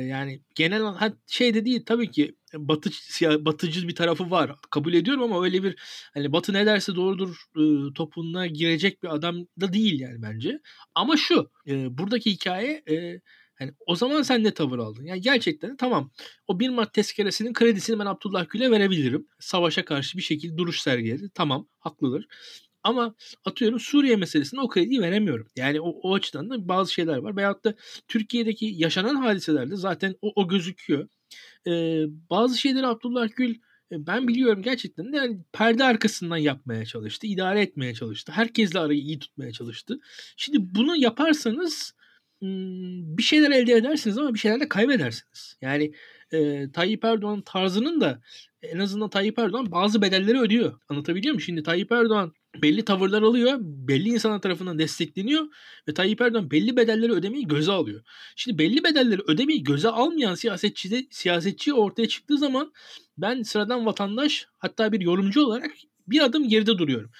Yani 0.08 0.42
genel 0.54 1.12
şey 1.26 1.54
de 1.54 1.64
değil 1.64 1.82
tabii 1.86 2.10
ki 2.10 2.36
batı 2.54 2.90
batıcı 3.44 3.88
bir 3.88 3.94
tarafı 3.94 4.30
var. 4.30 4.56
Kabul 4.70 4.94
ediyorum 4.94 5.22
ama 5.22 5.44
öyle 5.44 5.62
bir 5.62 5.76
hani 6.14 6.32
batı 6.32 6.52
ne 6.52 6.66
derse 6.66 6.94
doğrudur 6.94 7.36
e, 7.56 7.94
topununa 7.94 8.46
girecek 8.46 9.02
bir 9.02 9.14
adam 9.14 9.46
da 9.60 9.72
değil 9.72 10.00
yani 10.00 10.22
bence. 10.22 10.60
Ama 10.94 11.16
şu 11.16 11.50
e, 11.68 11.98
buradaki 11.98 12.30
hikaye 12.30 12.82
e, 12.90 13.20
Hani 13.54 13.72
o 13.86 13.96
zaman 13.96 14.22
sen 14.22 14.44
ne 14.44 14.54
tavır 14.54 14.78
aldın? 14.78 15.04
Yani 15.04 15.20
gerçekten 15.20 15.76
tamam 15.76 16.10
o 16.48 16.60
bir 16.60 16.68
Mart 16.68 16.92
tezkeresinin 16.94 17.52
kredisini 17.52 17.98
ben 17.98 18.06
Abdullah 18.06 18.48
Gül'e 18.48 18.70
verebilirim. 18.70 19.28
Savaşa 19.38 19.84
karşı 19.84 20.18
bir 20.18 20.22
şekilde 20.22 20.58
duruş 20.58 20.80
sergiledi. 20.82 21.30
Tamam 21.34 21.68
haklıdır. 21.78 22.26
Ama 22.84 23.14
atıyorum 23.44 23.80
Suriye 23.80 24.16
meselesinde 24.16 24.60
o 24.60 24.68
krediyi 24.68 25.00
veremiyorum. 25.00 25.48
Yani 25.56 25.80
o, 25.80 25.88
o 25.88 26.14
açıdan 26.14 26.50
da 26.50 26.68
bazı 26.68 26.92
şeyler 26.92 27.16
var. 27.16 27.36
Veyahut 27.36 27.64
da 27.64 27.74
Türkiye'deki 28.08 28.74
yaşanan 28.76 29.14
hadiselerde 29.14 29.76
zaten 29.76 30.14
o, 30.22 30.32
o 30.36 30.48
gözüküyor. 30.48 31.08
Ee, 31.66 32.04
bazı 32.30 32.58
şeyleri 32.58 32.86
Abdullah 32.86 33.28
Gül 33.36 33.54
e, 33.92 34.06
ben 34.06 34.28
biliyorum 34.28 34.62
gerçekten 34.62 35.12
de 35.12 35.16
yani 35.16 35.38
perde 35.52 35.84
arkasından 35.84 36.36
yapmaya 36.36 36.84
çalıştı. 36.86 37.26
idare 37.26 37.60
etmeye 37.60 37.94
çalıştı. 37.94 38.32
Herkesle 38.32 38.78
arayı 38.78 39.00
iyi 39.00 39.18
tutmaya 39.18 39.52
çalıştı. 39.52 40.00
Şimdi 40.36 40.58
bunu 40.60 40.96
yaparsanız 40.96 41.94
bir 42.42 43.22
şeyler 43.22 43.50
elde 43.50 43.72
edersiniz 43.72 44.18
ama 44.18 44.34
bir 44.34 44.38
şeyler 44.38 44.60
de 44.60 44.68
kaybedersiniz. 44.68 45.56
Yani 45.60 45.92
e, 46.32 46.70
Tayyip 46.72 47.04
Erdoğan 47.04 47.42
tarzının 47.42 48.00
da 48.00 48.20
en 48.62 48.78
azından 48.78 49.10
Tayyip 49.10 49.38
Erdoğan 49.38 49.70
bazı 49.70 50.02
bedelleri 50.02 50.40
ödüyor. 50.40 50.80
Anlatabiliyor 50.88 51.34
muyum? 51.34 51.40
Şimdi 51.40 51.62
Tayyip 51.62 51.92
Erdoğan 51.92 52.32
belli 52.62 52.84
tavırlar 52.84 53.22
alıyor, 53.22 53.58
belli 53.60 54.08
insanlar 54.08 54.42
tarafından 54.42 54.78
destekleniyor 54.78 55.46
ve 55.88 55.94
Tayyip 55.94 56.20
Erdoğan 56.20 56.50
belli 56.50 56.76
bedelleri 56.76 57.12
ödemeyi 57.12 57.46
göze 57.46 57.72
alıyor. 57.72 58.02
Şimdi 58.36 58.58
belli 58.58 58.84
bedelleri 58.84 59.20
ödemeyi 59.26 59.64
göze 59.64 59.88
almayan 59.88 60.34
siyasetçi 60.34 60.90
de, 60.90 61.06
siyasetçi 61.10 61.74
ortaya 61.74 62.08
çıktığı 62.08 62.38
zaman 62.38 62.72
ben 63.18 63.42
sıradan 63.42 63.86
vatandaş 63.86 64.46
hatta 64.58 64.92
bir 64.92 65.00
yorumcu 65.00 65.44
olarak 65.44 65.70
bir 66.08 66.24
adım 66.24 66.48
geride 66.48 66.78
duruyorum. 66.78 67.10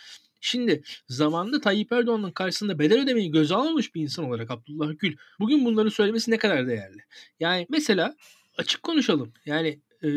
Şimdi 0.41 0.83
zamanında 1.09 1.61
Tayyip 1.61 1.93
Erdoğan'ın 1.93 2.31
karşısında 2.31 2.79
bedel 2.79 3.03
ödemeyi 3.03 3.31
göze 3.31 3.55
almamış 3.55 3.95
bir 3.95 4.03
insan 4.03 4.25
olarak 4.25 4.51
Abdullah 4.51 4.93
Gül 4.99 5.17
bugün 5.41 5.65
bunları 5.65 5.91
söylemesi 5.91 6.31
ne 6.31 6.39
kadar 6.39 6.67
değerli? 6.67 6.99
Yani 7.41 7.67
mesela 7.71 8.17
açık 8.59 8.83
konuşalım. 8.83 9.33
Yani 9.47 9.81
e... 10.05 10.09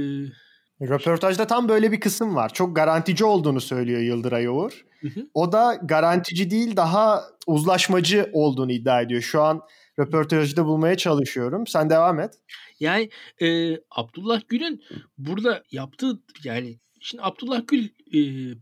Röportajda 0.82 1.48
tam 1.48 1.70
böyle 1.70 1.92
bir 1.92 2.00
kısım 2.00 2.36
var. 2.36 2.54
Çok 2.54 2.76
garantici 2.76 3.26
olduğunu 3.26 3.62
söylüyor 3.62 4.02
Yıldıray 4.02 4.50
Oğur. 4.50 4.86
Hı 5.02 5.08
hı. 5.08 5.28
O 5.34 5.52
da 5.52 5.80
garantici 5.84 6.52
değil 6.52 6.76
daha 6.76 7.24
uzlaşmacı 7.48 8.30
olduğunu 8.34 8.72
iddia 8.72 9.02
ediyor. 9.02 9.22
Şu 9.22 9.42
an 9.42 9.62
röportajda 10.00 10.66
bulmaya 10.66 10.98
çalışıyorum. 10.98 11.68
Sen 11.68 11.90
devam 11.90 12.20
et. 12.20 12.34
Yani 12.80 13.10
e, 13.42 13.78
Abdullah 13.92 14.42
Gül'ün 14.50 14.84
burada 15.18 15.64
yaptığı 15.72 16.20
yani 16.44 16.80
Şimdi 17.00 17.24
Abdullah 17.24 17.62
Gül 17.68 17.90
e, 18.14 18.20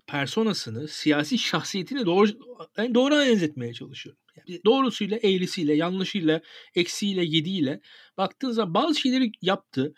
personasını, 0.08 0.88
siyasi 0.88 1.38
şahsiyetini 1.38 2.06
doğru 2.06 2.28
yani 2.78 2.95
doğru 2.95 3.15
analiz 3.15 3.43
etmeye 3.43 3.73
çalışıyorum. 3.73 4.21
Yani 4.36 4.62
doğrusuyla, 4.65 5.17
eğrisiyle, 5.17 5.73
yanlışıyla, 5.73 6.41
eksiğiyle, 6.75 7.23
yediğiyle 7.25 7.82
baktığın 8.17 8.51
zaman 8.51 8.73
bazı 8.73 8.99
şeyleri 8.99 9.32
yaptı. 9.41 9.93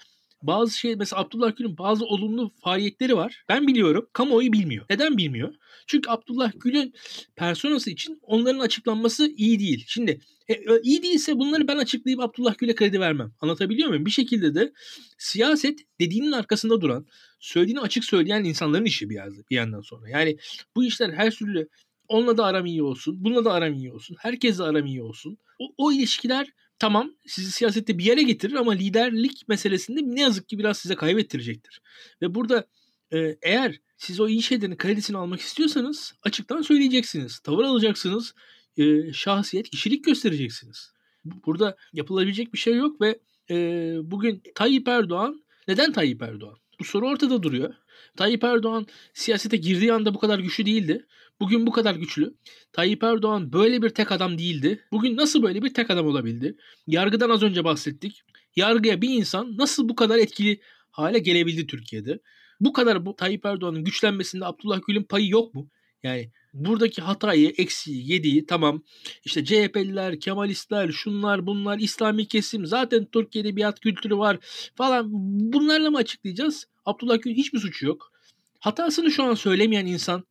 Bazı 0.48 0.78
şey 0.78 0.96
mesela 0.96 1.22
Abdullah 1.22 1.56
Gül'ün 1.58 1.78
bazı 1.78 2.06
olumlu 2.06 2.52
faaliyetleri 2.64 3.16
var. 3.16 3.44
Ben 3.50 3.68
biliyorum. 3.68 4.10
Kamuoyu 4.14 4.54
bilmiyor. 4.54 4.86
Neden 4.90 5.18
bilmiyor? 5.18 5.54
Çünkü 5.88 6.10
Abdullah 6.10 6.52
Gül'ün 6.60 6.94
personası 7.36 7.90
için 7.90 8.20
onların 8.22 8.60
açıklanması 8.60 9.28
iyi 9.38 9.60
değil. 9.60 9.86
Şimdi 9.88 10.20
e, 10.48 10.56
iyi 10.84 11.04
değilse 11.04 11.38
bunları 11.38 11.68
ben 11.68 11.78
açıklayıp 11.78 12.20
Abdullah 12.20 12.58
Gül'e 12.58 12.76
kredi 12.76 13.00
vermem. 13.00 13.32
Anlatabiliyor 13.42 13.90
muyum? 13.90 14.06
Bir 14.06 14.12
şekilde 14.12 14.56
de 14.56 14.74
siyaset 15.18 15.80
dediğinin 16.00 16.32
arkasında 16.32 16.82
duran, 16.82 17.06
söylediğini 17.40 17.80
açık 17.80 18.06
söyleyen 18.06 18.44
insanların 18.44 18.86
işi 18.86 19.10
bir, 19.10 19.20
bir 19.50 19.56
yandan 19.56 19.82
sonra. 19.82 20.10
Yani 20.10 20.38
bu 20.76 20.84
işler 20.84 21.10
her 21.10 21.32
türlü 21.32 21.70
onunla 22.08 22.38
da 22.38 22.46
aram 22.46 22.66
iyi 22.66 22.84
olsun, 22.84 23.24
bununla 23.24 23.46
da 23.46 23.54
aram 23.54 23.74
iyi 23.74 23.92
olsun, 23.92 24.16
herkesle 24.20 24.64
aram 24.64 24.86
iyi 24.86 25.02
olsun. 25.02 25.38
O, 25.60 25.74
o 25.78 25.92
ilişkiler 25.92 26.48
tamam 26.80 27.12
sizi 27.26 27.52
siyasette 27.52 27.98
bir 27.98 28.04
yere 28.06 28.24
getirir 28.24 28.54
ama 28.54 28.72
liderlik 28.72 29.48
meselesinde 29.48 30.00
ne 30.04 30.22
yazık 30.22 30.50
ki 30.50 30.60
biraz 30.60 30.78
size 30.78 30.96
kaybettirecektir. 30.96 31.82
Ve 32.22 32.36
burada 32.36 32.68
e, 33.14 33.38
eğer 33.42 33.80
siz 33.98 34.20
o 34.20 34.28
iyi 34.28 34.44
şeylerin 34.44 34.76
kredisini 34.76 35.18
almak 35.18 35.40
istiyorsanız 35.40 36.14
açıktan 36.24 36.62
söyleyeceksiniz. 36.62 37.40
Tavır 37.40 37.64
alacaksınız. 37.64 38.34
E, 38.78 39.14
şahsiyet, 39.14 39.70
kişilik 39.70 40.04
göstereceksiniz. 40.04 40.92
Burada 41.26 41.78
yapılabilecek 41.94 42.54
bir 42.54 42.58
şey 42.58 42.76
yok 42.76 43.02
ve 43.02 43.20
e, 43.50 43.56
bugün 44.04 44.44
Tayyip 44.56 44.88
Erdoğan 44.88 45.44
neden 45.68 45.92
Tayyip 45.92 46.22
Erdoğan? 46.22 46.58
Bu 46.80 46.84
soru 46.84 47.08
ortada 47.08 47.44
duruyor. 47.44 47.74
Tayyip 48.18 48.44
Erdoğan 48.44 48.88
siyasete 49.14 49.58
girdiği 49.58 49.94
anda 49.94 50.14
bu 50.14 50.20
kadar 50.20 50.40
güçlü 50.40 50.66
değildi. 50.66 51.06
Bugün 51.40 51.68
bu 51.68 51.72
kadar 51.72 51.96
güçlü. 51.96 52.34
Tayyip 52.74 53.04
Erdoğan 53.04 53.54
böyle 53.54 53.82
bir 53.82 53.90
tek 53.90 54.12
adam 54.12 54.38
değildi. 54.38 54.84
Bugün 54.92 55.18
nasıl 55.18 55.44
böyle 55.44 55.64
bir 55.64 55.74
tek 55.74 55.90
adam 55.90 56.08
olabildi? 56.08 56.58
Yargıdan 56.88 57.30
az 57.30 57.44
önce 57.44 57.64
bahsettik. 57.64 58.22
Yargıya 58.56 59.02
bir 59.02 59.10
insan 59.10 59.58
nasıl 59.58 59.90
bu 59.90 59.96
kadar 59.96 60.18
etkili 60.18 60.62
hale 60.92 61.20
gelebildi 61.20 61.68
Türkiye'de? 61.68 62.20
Bu 62.60 62.74
kadar 62.74 63.06
bu 63.06 63.16
Tayyip 63.16 63.46
Erdoğan'ın 63.46 63.84
güçlenmesinde 63.84 64.46
Abdullah 64.46 64.80
Gül'ün 64.88 65.04
payı 65.04 65.30
yok 65.30 65.54
mu? 65.54 65.70
Yani 66.04 66.32
buradaki 66.54 67.02
hatayı, 67.02 67.54
eksiği, 67.58 68.12
yediği 68.12 68.46
tamam 68.46 68.84
işte 69.26 69.46
CHP'liler, 69.46 70.20
Kemalistler, 70.20 70.92
şunlar 70.92 71.46
bunlar, 71.48 71.80
İslami 71.80 72.28
kesim 72.28 72.66
zaten 72.66 73.06
Türkiye'de 73.06 73.56
biat 73.56 73.80
kültürü 73.80 74.18
var 74.18 74.38
falan 74.76 75.06
bunlarla 75.54 75.92
mı 75.92 75.98
açıklayacağız? 75.98 76.68
Abdullah 76.86 77.22
Gül 77.22 77.34
hiçbir 77.34 77.60
suçu 77.60 77.86
yok. 77.86 78.12
Hatasını 78.60 79.12
şu 79.12 79.24
an 79.24 79.34
söylemeyen 79.34 79.86
insan 79.86 80.24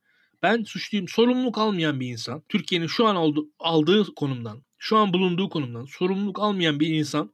ben 0.42 0.62
suçluyum, 0.62 1.08
sorumluluk 1.08 1.58
almayan 1.58 2.00
bir 2.00 2.08
insan. 2.08 2.42
Türkiye'nin 2.48 2.86
şu 2.86 3.06
an 3.06 3.16
aldı, 3.16 3.40
aldığı 3.58 4.14
konumdan, 4.14 4.62
şu 4.78 4.96
an 4.96 5.12
bulunduğu 5.12 5.48
konumdan 5.48 5.84
sorumluluk 5.84 6.40
almayan 6.40 6.80
bir 6.80 6.88
insan 6.88 7.30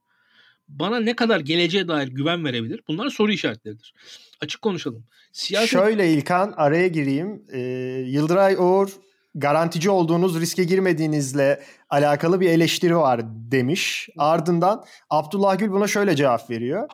bana 0.69 1.01
ne 1.01 1.17
kadar 1.17 1.41
geleceğe 1.41 1.89
dair 1.89 2.09
güven 2.09 2.45
verebilir? 2.45 2.81
Bunlar 2.89 3.09
soru 3.09 3.33
işaretleridir. 3.33 3.95
Açık 4.41 4.63
konuşalım. 4.63 5.05
Siyaset... 5.33 5.71
Şöyle 5.71 6.13
İlkan 6.13 6.55
araya 6.57 6.89
gireyim. 6.89 7.43
Ee, 7.53 7.61
Yıldıray 8.07 8.55
Uğur 8.59 8.89
garantici 9.35 9.91
olduğunuz 9.91 10.41
riske 10.41 10.65
girmediğinizle 10.65 11.63
alakalı 11.91 12.41
bir 12.41 12.49
eleştiri 12.49 12.97
var 12.97 13.21
demiş. 13.25 14.09
Ardından 14.19 14.85
Abdullah 15.11 15.59
Gül 15.59 15.71
buna 15.71 15.87
şöyle 15.87 16.17
cevap 16.17 16.51
veriyor. 16.51 16.89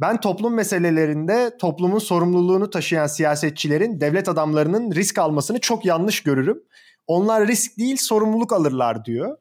Ben 0.00 0.20
toplum 0.20 0.54
meselelerinde 0.54 1.56
toplumun 1.58 1.98
sorumluluğunu 1.98 2.70
taşıyan 2.70 3.06
siyasetçilerin, 3.06 4.00
devlet 4.00 4.28
adamlarının 4.28 4.92
risk 4.92 5.18
almasını 5.18 5.60
çok 5.60 5.84
yanlış 5.84 6.22
görürüm. 6.22 6.62
Onlar 7.06 7.48
risk 7.48 7.78
değil 7.78 7.96
sorumluluk 7.96 8.52
alırlar 8.52 9.04
diyor. 9.04 9.36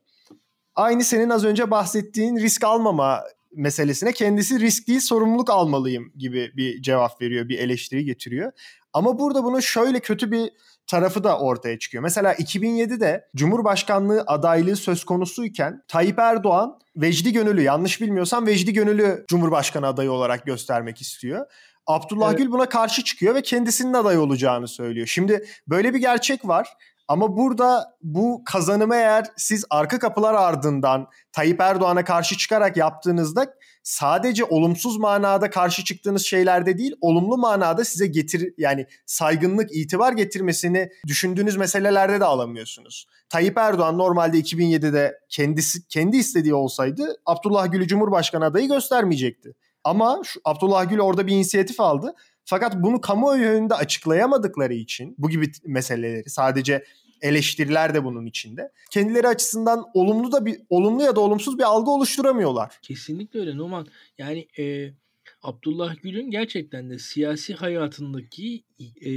Aynı 0.75 1.03
senin 1.03 1.29
az 1.29 1.45
önce 1.45 1.71
bahsettiğin 1.71 2.35
risk 2.35 2.63
almama 2.63 3.23
meselesine 3.55 4.11
kendisi 4.11 4.59
risk 4.59 4.87
değil 4.87 4.99
sorumluluk 4.99 5.49
almalıyım 5.49 6.11
gibi 6.17 6.51
bir 6.57 6.81
cevap 6.81 7.21
veriyor, 7.21 7.49
bir 7.49 7.59
eleştiri 7.59 8.05
getiriyor. 8.05 8.51
Ama 8.93 9.19
burada 9.19 9.43
bunun 9.43 9.59
şöyle 9.59 9.99
kötü 9.99 10.31
bir 10.31 10.51
tarafı 10.89 11.23
da 11.23 11.39
ortaya 11.39 11.79
çıkıyor. 11.79 12.03
Mesela 12.03 12.33
2007'de 12.33 13.27
Cumhurbaşkanlığı 13.35 14.23
adaylığı 14.27 14.75
söz 14.75 15.03
konusuyken 15.03 15.83
Tayyip 15.87 16.19
Erdoğan 16.19 16.79
Vecdi 16.95 17.33
Gönül'ü 17.33 17.61
yanlış 17.61 18.01
bilmiyorsam 18.01 18.47
Vecdi 18.47 18.73
Gönül'ü 18.73 19.25
Cumhurbaşkanı 19.27 19.87
adayı 19.87 20.11
olarak 20.11 20.45
göstermek 20.45 21.01
istiyor. 21.01 21.45
Abdullah 21.87 22.29
evet. 22.29 22.37
Gül 22.37 22.51
buna 22.51 22.69
karşı 22.69 23.03
çıkıyor 23.03 23.35
ve 23.35 23.41
kendisinin 23.41 23.93
aday 23.93 24.17
olacağını 24.17 24.67
söylüyor. 24.67 25.07
Şimdi 25.07 25.45
böyle 25.67 25.93
bir 25.93 25.99
gerçek 25.99 26.47
var. 26.47 26.67
Ama 27.07 27.37
burada 27.37 27.97
bu 28.01 28.41
kazanımı 28.45 28.95
eğer 28.95 29.25
siz 29.37 29.65
arka 29.69 29.99
kapılar 29.99 30.33
ardından 30.33 31.07
Tayyip 31.31 31.61
Erdoğan'a 31.61 32.03
karşı 32.03 32.37
çıkarak 32.37 32.77
yaptığınızda 32.77 33.53
sadece 33.89 34.43
olumsuz 34.43 34.97
manada 34.97 35.49
karşı 35.49 35.83
çıktığınız 35.83 36.25
şeylerde 36.25 36.77
değil, 36.77 36.95
olumlu 37.01 37.37
manada 37.37 37.85
size 37.85 38.07
getir 38.07 38.53
yani 38.57 38.85
saygınlık, 39.05 39.75
itibar 39.75 40.13
getirmesini 40.13 40.89
düşündüğünüz 41.07 41.57
meselelerde 41.57 42.19
de 42.19 42.25
alamıyorsunuz. 42.25 43.07
Tayyip 43.29 43.57
Erdoğan 43.57 43.97
normalde 43.97 44.39
2007'de 44.39 45.19
kendisi 45.29 45.87
kendi 45.87 46.17
istediği 46.17 46.53
olsaydı 46.53 47.15
Abdullah 47.25 47.71
Gül'ü 47.71 47.87
Cumhurbaşkanı 47.87 48.45
adayı 48.45 48.67
göstermeyecekti. 48.67 49.55
Ama 49.83 50.21
şu, 50.23 50.41
Abdullah 50.45 50.89
Gül 50.89 50.99
orada 50.99 51.27
bir 51.27 51.33
inisiyatif 51.33 51.79
aldı. 51.79 52.13
Fakat 52.45 52.75
bunu 52.75 53.01
kamuoyu 53.01 53.47
önünde 53.47 53.73
açıklayamadıkları 53.73 54.73
için 54.73 55.15
bu 55.17 55.29
gibi 55.29 55.51
meseleleri 55.65 56.29
sadece 56.29 56.83
eleştiriler 57.21 57.93
de 57.93 58.03
bunun 58.03 58.25
içinde. 58.25 58.71
Kendileri 58.91 59.27
açısından 59.27 59.85
olumlu 59.93 60.31
da 60.31 60.45
bir 60.45 60.57
olumlu 60.69 61.03
ya 61.03 61.15
da 61.15 61.19
olumsuz 61.19 61.57
bir 61.57 61.63
algı 61.63 61.91
oluşturamıyorlar. 61.91 62.79
Kesinlikle 62.81 63.39
öyle 63.39 63.57
Numan. 63.57 63.87
Yani 64.17 64.47
e, 64.59 64.93
Abdullah 65.41 65.95
Gül'ün 66.01 66.31
gerçekten 66.31 66.89
de 66.89 66.99
siyasi 66.99 67.53
hayatındaki 67.53 68.63
e, 69.05 69.11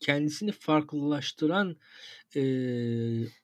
kendisini 0.00 0.52
farklılaştıran 0.52 1.76
e, 2.36 2.42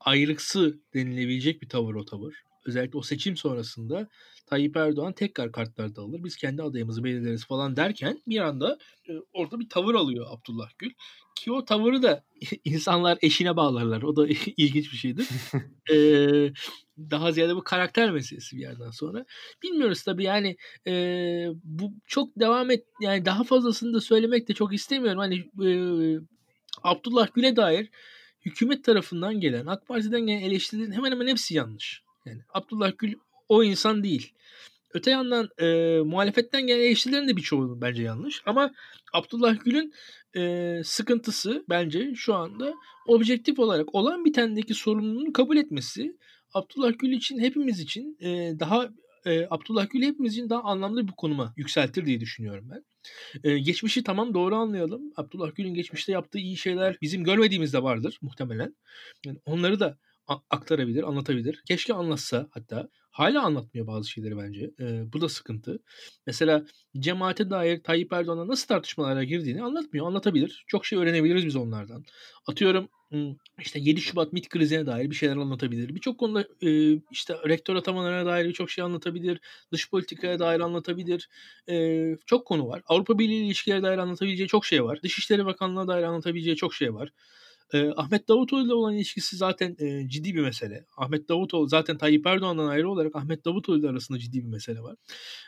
ayrıksı 0.00 0.78
denilebilecek 0.94 1.62
bir 1.62 1.68
tavır 1.68 1.94
o 1.94 2.04
tavır. 2.04 2.47
Özellikle 2.68 2.98
o 2.98 3.02
seçim 3.02 3.36
sonrasında 3.36 4.08
Tayyip 4.46 4.76
Erdoğan 4.76 5.12
tekrar 5.12 5.52
kartlarda 5.52 6.02
alır. 6.02 6.24
Biz 6.24 6.36
kendi 6.36 6.62
adayımızı 6.62 7.04
belirleriz 7.04 7.46
falan 7.46 7.76
derken 7.76 8.22
bir 8.26 8.38
anda 8.38 8.78
e, 9.08 9.12
orada 9.32 9.60
bir 9.60 9.68
tavır 9.68 9.94
alıyor 9.94 10.26
Abdullah 10.30 10.68
Gül. 10.78 10.90
Ki 11.34 11.52
o 11.52 11.64
tavırı 11.64 12.02
da 12.02 12.24
insanlar 12.64 13.18
eşine 13.22 13.56
bağlarlar. 13.56 14.02
O 14.02 14.16
da 14.16 14.26
ilginç 14.56 14.92
bir 14.92 14.96
şeydir. 14.96 15.28
ee, 15.92 16.52
daha 16.98 17.32
ziyade 17.32 17.56
bu 17.56 17.64
karakter 17.64 18.10
meselesi 18.10 18.56
bir 18.56 18.62
yerden 18.62 18.90
sonra. 18.90 19.24
Bilmiyoruz 19.62 20.02
tabii 20.02 20.24
yani 20.24 20.56
e, 20.86 20.92
bu 21.64 21.92
çok 22.06 22.40
devam 22.40 22.70
et 22.70 22.84
yani 23.00 23.24
daha 23.24 23.44
fazlasını 23.44 23.94
da 23.94 24.00
söylemek 24.00 24.48
de 24.48 24.54
çok 24.54 24.74
istemiyorum. 24.74 25.18
Hani 25.18 25.36
e, 25.68 25.70
Abdullah 26.82 27.28
Gül'e 27.34 27.56
dair 27.56 27.90
hükümet 28.44 28.84
tarafından 28.84 29.40
gelen, 29.40 29.66
AK 29.66 29.86
Parti'den 29.86 30.26
gelen 30.26 30.40
eleştirilerin 30.40 30.92
hemen 30.92 31.10
hemen 31.10 31.26
hepsi 31.26 31.54
yanlış. 31.54 32.02
Yani 32.28 32.40
Abdullah 32.54 32.92
Gül 32.98 33.14
o 33.48 33.64
insan 33.64 34.04
değil. 34.04 34.32
Öte 34.94 35.10
yandan 35.10 35.48
e, 35.58 35.98
muhalefetten 36.04 36.66
gelen 36.66 36.80
eleştirilerin 36.80 37.28
de 37.28 37.36
birçoğu 37.36 37.80
bence 37.80 38.02
yanlış. 38.02 38.42
Ama 38.46 38.72
Abdullah 39.12 39.64
Gül'ün 39.64 39.92
e, 40.36 40.82
sıkıntısı 40.84 41.64
bence 41.68 42.14
şu 42.14 42.34
anda 42.34 42.74
objektif 43.06 43.58
olarak 43.58 43.94
olan 43.94 44.24
bitendeki 44.24 44.74
sorumluluğunu 44.74 45.32
kabul 45.32 45.56
etmesi. 45.56 46.16
Abdullah 46.54 46.92
Gül 46.98 47.12
için 47.12 47.38
hepimiz 47.38 47.80
için 47.80 48.16
e, 48.20 48.52
daha 48.60 48.88
e, 49.26 49.46
Abdullah 49.50 49.90
Gül 49.90 50.02
hepimiz 50.02 50.32
için 50.32 50.50
daha 50.50 50.62
anlamlı 50.62 51.08
bir 51.08 51.12
konuma 51.12 51.54
yükseltir 51.56 52.06
diye 52.06 52.20
düşünüyorum 52.20 52.70
ben. 52.70 52.84
E, 53.50 53.58
geçmişi 53.58 54.02
tamam 54.04 54.34
doğru 54.34 54.54
anlayalım. 54.54 55.12
Abdullah 55.16 55.54
Gül'ün 55.54 55.74
geçmişte 55.74 56.12
yaptığı 56.12 56.38
iyi 56.38 56.56
şeyler 56.56 56.96
bizim 57.02 57.24
görmediğimiz 57.24 57.72
de 57.72 57.82
vardır 57.82 58.18
muhtemelen. 58.22 58.76
Yani 59.26 59.38
onları 59.46 59.80
da 59.80 59.98
aktarabilir, 60.50 61.02
anlatabilir. 61.02 61.62
Keşke 61.68 61.94
anlatsa 61.94 62.48
hatta. 62.50 62.88
Hala 63.10 63.42
anlatmıyor 63.42 63.86
bazı 63.86 64.10
şeyleri 64.10 64.38
bence. 64.38 64.70
E, 64.80 65.12
bu 65.12 65.20
da 65.20 65.28
sıkıntı. 65.28 65.78
Mesela 66.26 66.64
cemaate 66.98 67.50
dair 67.50 67.82
Tayyip 67.82 68.12
Erdoğan'a 68.12 68.48
nasıl 68.48 68.66
tartışmalara 68.66 69.24
girdiğini 69.24 69.62
anlatmıyor. 69.62 70.06
Anlatabilir. 70.06 70.64
Çok 70.66 70.86
şey 70.86 70.98
öğrenebiliriz 70.98 71.46
biz 71.46 71.56
onlardan. 71.56 72.04
Atıyorum 72.46 72.88
işte 73.60 73.78
7 73.80 74.00
Şubat 74.00 74.32
MİT 74.32 74.48
krizine 74.48 74.86
dair 74.86 75.10
bir 75.10 75.14
şeyler 75.14 75.36
anlatabilir. 75.36 75.94
Birçok 75.94 76.18
konuda 76.18 76.44
e, 76.62 77.00
işte 77.10 77.34
rektör 77.48 77.76
atamalarına 77.76 78.26
dair 78.26 78.48
birçok 78.48 78.70
şey 78.70 78.84
anlatabilir. 78.84 79.40
Dış 79.72 79.90
politikaya 79.90 80.38
dair 80.38 80.60
anlatabilir. 80.60 81.28
E, 81.68 82.16
çok 82.26 82.46
konu 82.46 82.68
var. 82.68 82.82
Avrupa 82.86 83.18
Birliği 83.18 83.44
ilişkileri 83.46 83.82
dair 83.82 83.98
anlatabileceği 83.98 84.48
çok 84.48 84.66
şey 84.66 84.84
var. 84.84 85.02
Dışişleri 85.02 85.46
Bakanlığı'na 85.46 85.88
dair 85.88 86.02
anlatabileceği 86.02 86.56
çok 86.56 86.74
şey 86.74 86.94
var. 86.94 87.12
E, 87.72 87.90
Ahmet 87.96 88.28
Davutoğlu 88.28 88.66
ile 88.66 88.74
olan 88.74 88.94
ilişkisi 88.94 89.36
zaten 89.36 89.76
e, 89.78 90.08
ciddi 90.08 90.34
bir 90.34 90.40
mesele. 90.40 90.84
Ahmet 90.96 91.28
Davutoğlu 91.28 91.68
zaten 91.68 91.98
Tayyip 91.98 92.26
Erdoğan'dan 92.26 92.66
ayrı 92.66 92.90
olarak 92.90 93.16
Ahmet 93.16 93.44
Davutoğlu 93.44 93.78
ile 93.78 93.88
arasında 93.88 94.18
ciddi 94.18 94.44
bir 94.44 94.48
mesele 94.48 94.80
var. 94.80 94.96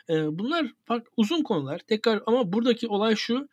E, 0.09 0.39
bunlar 0.39 0.67
fark, 0.85 1.07
uzun 1.17 1.43
konular. 1.43 1.79
Tekrar 1.79 2.23
ama 2.25 2.53
buradaki 2.53 2.87
olay 2.87 3.15
şu 3.15 3.49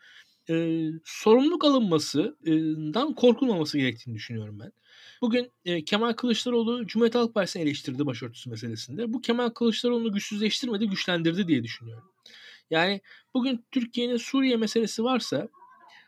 e, 0.50 0.87
sorumluluk 1.04 1.64
alınmasından 1.64 3.14
korkulmaması 3.14 3.78
gerektiğini 3.78 4.14
düşünüyorum 4.14 4.61
ben. 4.61 4.72
Bugün 5.20 5.52
e, 5.64 5.85
Kemal 5.85 6.12
Kılıçdaroğlu 6.12 6.87
Cumhuriyet 6.87 7.14
Halk 7.14 7.35
Partisi'ni 7.35 7.62
eleştirdi 7.62 8.07
başörtüsü 8.07 8.50
meselesinde. 8.50 9.12
Bu 9.12 9.20
Kemal 9.20 9.48
Kılıçdaroğlu'nu 9.50 10.12
güçsüzleştirmedi, 10.12 10.88
güçlendirdi 10.88 11.48
diye 11.48 11.62
düşünüyorum. 11.62 12.09
Yani 12.70 13.00
bugün 13.35 13.64
Türkiye'nin 13.70 14.16
Suriye 14.16 14.57
meselesi 14.57 15.04
varsa 15.04 15.48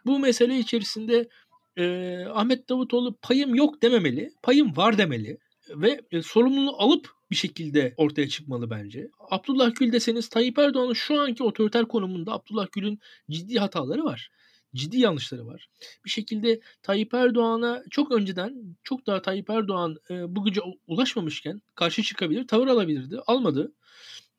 bu 0.07 0.19
mesele 0.19 0.59
içerisinde 0.59 1.29
e, 1.77 2.25
Ahmet 2.25 2.69
Davutoğlu 2.69 3.17
payım 3.23 3.55
yok 3.55 3.83
dememeli, 3.83 4.33
payım 4.43 4.77
var 4.77 4.99
demeli 4.99 5.39
ve 5.71 6.01
e, 6.11 6.23
sorumluluğu 6.23 6.77
alıp 6.79 7.11
bir 7.31 7.37
şekilde 7.37 7.95
ortaya 7.97 8.29
çıkmalı 8.29 8.71
bence. 8.71 9.11
Abdullah 9.31 9.75
Gül 9.75 9.93
deseniz 9.93 10.29
Tayyip 10.29 10.59
Erdoğan'ın 10.59 10.93
şu 10.93 11.21
anki 11.21 11.43
otoriter 11.43 11.89
konumunda 11.89 12.33
Abdullah 12.33 12.67
Gül'ün 12.73 12.99
ciddi 13.31 13.59
hataları 13.59 14.05
var. 14.05 14.31
Ciddi 14.75 14.99
yanlışları 14.99 15.47
var. 15.47 15.69
Bir 16.05 16.11
şekilde 16.11 16.61
Tayyip 16.83 17.15
Erdoğan'a 17.15 17.83
çok 17.91 18.13
önceden 18.13 18.77
çok 18.83 19.07
daha 19.07 19.23
Tayyip 19.23 19.51
Erdoğan 19.51 19.97
e, 20.11 20.37
bu 20.37 20.45
güce 20.45 20.61
ulaşmamışken 20.87 21.61
karşı 21.75 22.03
çıkabilir, 22.03 22.47
tavır 22.47 22.67
alabilirdi. 22.67 23.19
Almadı. 23.27 23.73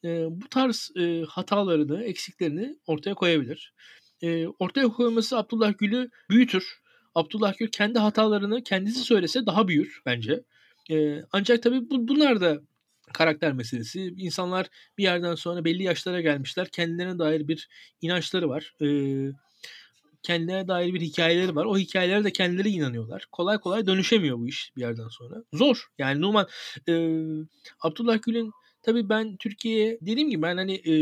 E, 0.04 0.28
bu 0.30 0.50
tarz 0.50 0.91
e, 1.00 1.24
hatalarını, 1.30 2.04
eksiklerini 2.04 2.78
ortaya 2.88 3.13
koyabilir. 3.13 3.74
E, 4.22 4.48
ortaya 4.48 4.88
koyması 4.88 5.38
Abdullah 5.38 5.78
Gül'ü 5.78 6.10
büyütür. 6.30 6.81
Abdullah 7.15 7.58
Gül 7.58 7.67
kendi 7.67 8.00
hatalarını 8.00 8.63
kendisi 8.63 9.00
söylese 9.00 9.45
daha 9.45 9.67
büyür 9.67 10.02
bence. 10.06 10.43
E, 10.91 11.21
ancak 11.32 11.63
tabii 11.63 11.89
bu, 11.89 12.08
bunlar 12.08 12.41
da 12.41 12.62
karakter 13.13 13.54
meselesi. 13.54 14.13
İnsanlar 14.17 14.67
bir 14.97 15.04
yerden 15.04 15.36
sonra 15.36 15.65
belli 15.65 15.84
yaşlara 15.84 16.21
gelmişler. 16.21 16.67
Kendilerine 16.67 17.19
dair 17.19 17.47
bir 17.47 17.69
inançları 18.02 18.50
var. 18.50 18.76
E, 18.82 18.88
kendilerine 20.24 20.67
dair 20.67 20.93
bir 20.93 21.02
hikayeleri 21.02 21.56
var. 21.56 21.65
O 21.65 21.78
hikayelere 21.78 22.24
de 22.24 22.32
kendileri 22.32 22.69
inanıyorlar. 22.69 23.28
Kolay 23.32 23.58
kolay 23.58 23.88
dönüşemiyor 23.88 24.38
bu 24.38 24.47
iş 24.47 24.71
bir 24.76 24.82
yerden 24.82 25.08
sonra. 25.08 25.43
Zor. 25.54 25.88
Yani 25.97 26.21
Numan 26.21 26.47
e, 26.89 26.93
Abdullah 27.82 28.21
Gül'ün 28.21 28.52
Tabii 28.84 29.10
ben 29.10 29.38
Türkiye'ye 29.38 29.98
dediğim 30.02 30.30
gibi 30.30 30.41
ben 30.41 30.58
hani 30.58 30.74
e, 30.74 30.94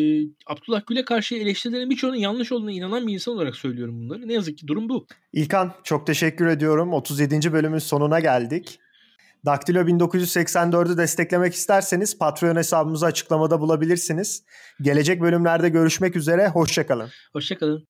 Abdullah 0.48 0.86
Gül'e 0.88 1.06
karşı 1.06 1.36
eleştirilerin 1.36 1.90
birçoğunun 1.90 2.16
yanlış 2.16 2.52
olduğuna 2.52 2.72
inanan 2.72 3.08
bir 3.08 3.14
insan 3.14 3.34
olarak 3.34 3.56
söylüyorum 3.56 4.00
bunları. 4.00 4.28
Ne 4.28 4.34
yazık 4.34 4.58
ki 4.58 4.68
durum 4.68 4.90
bu. 4.90 5.08
İlkan 5.34 5.74
çok 5.84 6.08
teşekkür 6.08 6.48
ediyorum. 6.48 6.94
37. 6.94 7.54
bölümün 7.54 7.78
sonuna 7.78 8.20
geldik. 8.20 8.80
Daktilo 9.46 9.80
1984'ü 9.80 10.98
desteklemek 10.98 11.54
isterseniz 11.54 12.18
Patreon 12.18 12.56
hesabımızı 12.56 13.06
açıklamada 13.06 13.62
bulabilirsiniz. 13.62 14.44
Gelecek 14.82 15.22
bölümlerde 15.22 15.70
görüşmek 15.70 16.16
üzere. 16.16 16.48
Hoşçakalın. 16.48 17.10
Hoşçakalın. 17.34 17.88